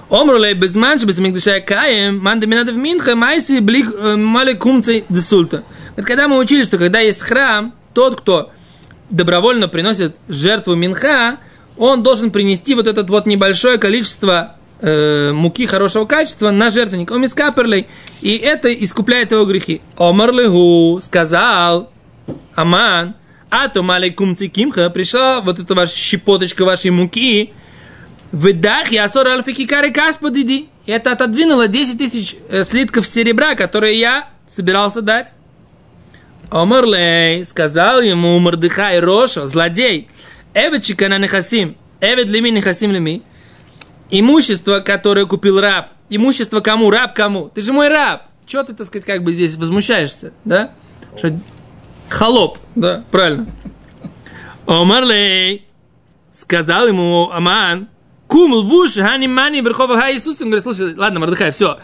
Омрулей 0.09 0.55
безманш 0.55 1.03
без 1.03 1.19
мигдуша 1.19 1.61
каем, 1.61 2.21
манда 2.21 2.47
минада 2.47 2.73
в 2.73 2.77
минха, 2.77 3.17
майси 3.17 3.59
блик 3.59 3.93
э, 3.93 4.17
мали 4.17 4.55
кумцей 4.55 5.05
десульта. 5.09 5.65
Когда 5.97 6.29
мы 6.29 6.39
учили, 6.39 6.63
что 6.63 6.79
когда 6.79 7.01
есть 7.01 7.21
храм, 7.21 7.75
тот, 7.93 8.21
кто 8.21 8.53
добровольно 9.11 9.67
приносит 9.67 10.15
жертву 10.29 10.77
минха, 10.77 11.39
он 11.77 12.03
должен 12.05 12.31
принести 12.31 12.75
вот 12.75 12.87
это 12.87 13.03
вот 13.03 13.27
небольшое 13.27 13.79
количество 13.79 14.55
э, 14.81 15.33
муки 15.33 15.67
хорошего 15.67 16.05
качества 16.05 16.51
на 16.51 16.71
жертвенник. 16.71 17.11
Омискаперлей. 17.11 17.87
И 18.21 18.37
это 18.37 18.73
искупляет 18.73 19.33
его 19.33 19.45
грехи. 19.45 19.81
Омарлегу 19.97 20.99
сказал 21.01 21.91
Аман, 22.55 23.15
а 23.51 23.69
то 23.69 23.83
малейкум 23.83 24.37
цикимха, 24.37 24.91
пришла 24.91 25.41
вот 25.41 25.59
эта 25.59 25.75
ваша 25.75 25.97
щепоточка 25.97 26.65
вашей 26.65 26.91
муки, 26.91 27.53
выдах 28.33 28.91
я 28.91 29.09
сор 29.09 29.29
альфики 29.29 29.67
кары 29.67 29.91
касподиди. 29.91 30.69
Это 30.87 31.13
отодвинуло 31.13 31.69
10 31.69 31.99
тысяч 31.99 32.37
э, 32.51 32.65
слитков 32.65 33.07
серебра, 33.07 33.55
которые 33.55 33.99
я 33.99 34.29
собирался 34.49 35.03
дать. 35.03 35.35
Омарлей 36.51 37.45
сказал 37.45 38.01
ему 38.01 38.39
Мордыхай 38.39 39.01
Роша, 39.01 39.47
злодей, 39.47 40.09
Эвечика 40.55 41.09
на 41.09 41.19
нехасим, 41.19 41.77
Эвед 42.01 42.29
лими 42.29 42.49
нехасим 42.49 42.91
лими, 42.91 43.23
имущество, 44.11 44.81
которое 44.81 45.27
купил 45.27 45.61
раб, 45.61 45.91
имущество 46.11 46.61
кому, 46.61 46.91
раб 46.91 47.15
кому, 47.15 47.51
ты 47.55 47.61
же 47.61 47.73
мой 47.73 47.89
раб, 47.89 48.23
чего 48.47 48.63
ты, 48.63 48.75
так 48.75 48.87
сказать, 48.87 49.05
как 49.05 49.23
бы 49.23 49.33
здесь 49.33 49.57
возмущаешься, 49.57 50.33
да? 50.45 50.71
Что 51.17 51.39
Холоп, 52.09 52.59
да, 52.75 53.05
правильно. 53.11 53.47
Омарлей 54.67 55.67
сказал 56.33 56.87
ему 56.87 57.31
Аман, 57.31 57.89
кум 58.27 58.53
лвуш 58.53 58.95
хани 58.95 59.27
мани 59.27 59.61
верхова 59.61 59.97
ха 59.97 60.13
Иисус. 60.13 60.41
Он 60.41 60.49
говорит, 60.49 60.63
слушай, 60.63 60.95
ладно, 60.95 61.21
Мордыхай, 61.21 61.53
все, 61.53 61.79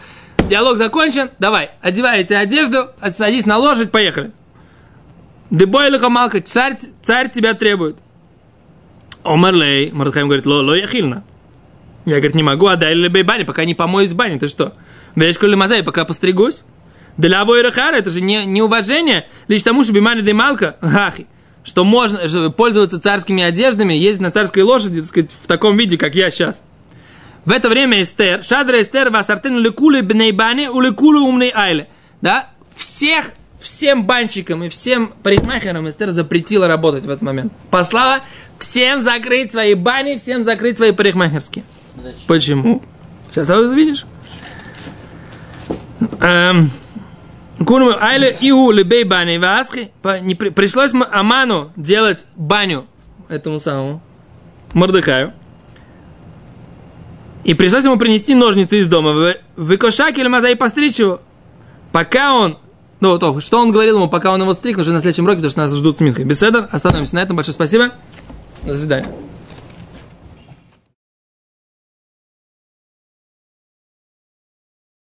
диалог 0.49 0.79
закончен, 0.79 1.31
давай, 1.39 1.71
одевай 1.83 2.21
эти 2.21 2.33
одежду, 2.33 2.91
садись 3.17 3.47
на 3.47 3.59
лошадь, 3.59 3.91
поехали. 3.91 4.33
Дебой 5.51 5.91
лихамалка, 5.91 6.41
царь, 6.41 6.79
царь 7.03 7.31
тебя 7.31 7.55
требует. 7.55 7.97
Омарлей, 9.23 9.91
Мордыхай 9.93 10.25
говорит, 10.25 10.47
ло, 10.47 10.63
ло 10.63 10.75
яхильна. 10.75 11.25
Я, 12.05 12.17
говорит, 12.17 12.35
не 12.35 12.43
могу, 12.43 12.67
отдай 12.67 12.95
ли 12.95 13.23
бани, 13.23 13.45
пока 13.45 13.65
не 13.65 13.75
помоюсь 13.75 14.13
в 14.13 14.17
бане, 14.17 14.39
ты 14.39 14.49
что? 14.49 14.75
Вещь 15.17 15.39
коли 15.39 15.55
мазай, 15.55 15.83
пока 15.83 16.05
постригусь? 16.05 16.65
Для 17.17 17.41
Авойрахара 17.41 17.97
это 17.97 18.11
же 18.11 18.21
не, 18.21 18.45
не 18.45 18.61
уважение 18.61 19.29
лишь 19.49 19.63
тому, 19.63 19.85
что 19.85 19.93
бимани 19.93 20.33
малка, 20.33 20.77
хахи, 20.81 21.27
что 21.63 21.85
можно 21.85 22.29
что 22.29 22.51
пользоваться 22.51 23.01
царскими 23.01 23.43
одеждами, 23.43 23.95
ездить 23.95 24.23
на 24.23 24.33
царской 24.33 24.63
лошади, 24.63 25.01
так 25.01 25.09
сказать, 25.09 25.37
в 25.41 25.47
таком 25.47 25.77
виде, 25.77 25.97
как 25.97 26.15
я 26.15 26.31
сейчас. 26.31 26.61
В 27.45 27.53
это 27.53 27.69
время 27.69 28.03
Эстер, 28.03 28.43
Шадра 28.43 28.81
Эстер, 28.81 29.11
Васартен 29.11 29.59
Лекулы 29.59 30.03
Бнейбане, 30.03 30.71
Улекулы 30.71 31.21
Умный 31.21 31.53
Айле. 31.55 31.89
Да? 32.21 32.51
Всех, 32.75 33.27
всем 33.61 34.07
банщикам 34.07 34.65
и 34.65 34.69
всем 34.69 35.13
парикмахерам 35.23 35.89
Эстер 35.89 36.11
запретила 36.11 36.67
работать 36.67 37.05
в 37.05 37.11
этот 37.11 37.23
момент. 37.23 37.53
Послала 37.71 38.21
всем 38.59 39.03
закрыть 39.03 39.53
свои 39.53 39.75
бани, 39.75 40.17
всем 40.17 40.43
закрыть 40.43 40.79
свои 40.79 40.93
парикмахерские. 40.93 41.65
Зачем? 42.05 42.21
Почему? 42.27 42.83
Сейчас 43.31 43.47
ты 43.47 43.59
увидишь. 43.59 44.05
Эм, 46.21 46.71
Курму 47.65 47.93
Айле 47.99 48.37
Иу 48.43 48.71
Лебей 48.71 49.05
Бани 49.05 49.39
Васхи. 49.39 49.91
Пришлось 50.03 50.93
Аману 51.11 51.73
делать 51.77 52.27
баню 52.37 52.85
этому 53.29 53.59
самому 53.59 54.03
Мордыхаю. 54.75 55.33
И 57.45 57.55
пришлось 57.55 57.85
ему 57.85 57.97
принести 57.97 58.35
ножницы 58.35 58.79
из 58.81 58.89
дома. 58.89 59.13
В- 59.13 59.37
Выкошак 59.57 60.19
или 60.19 60.29
мазай 60.29 60.57
постричь 60.57 60.99
его. 60.99 61.21
Пока 61.93 62.35
он... 62.35 62.59
Ну, 63.01 63.19
то, 63.19 63.39
что 63.41 63.59
он 63.59 63.71
говорил 63.71 63.97
ему, 63.97 64.09
пока 64.09 64.33
он 64.33 64.41
его 64.43 64.53
стриг, 64.55 64.79
уже 64.79 64.93
на 64.93 65.01
следующем 65.01 65.25
уроке, 65.25 65.37
потому 65.39 65.51
что 65.51 65.61
нас 65.61 65.75
ждут 65.75 65.97
с 65.99 66.01
Минхой. 66.01 66.25
Беседа. 66.25 66.69
Остановимся 66.71 67.15
на 67.17 67.21
этом. 67.23 67.37
Большое 67.37 67.55
спасибо. 67.55 67.91
До 68.63 68.75
свидания. 68.75 69.07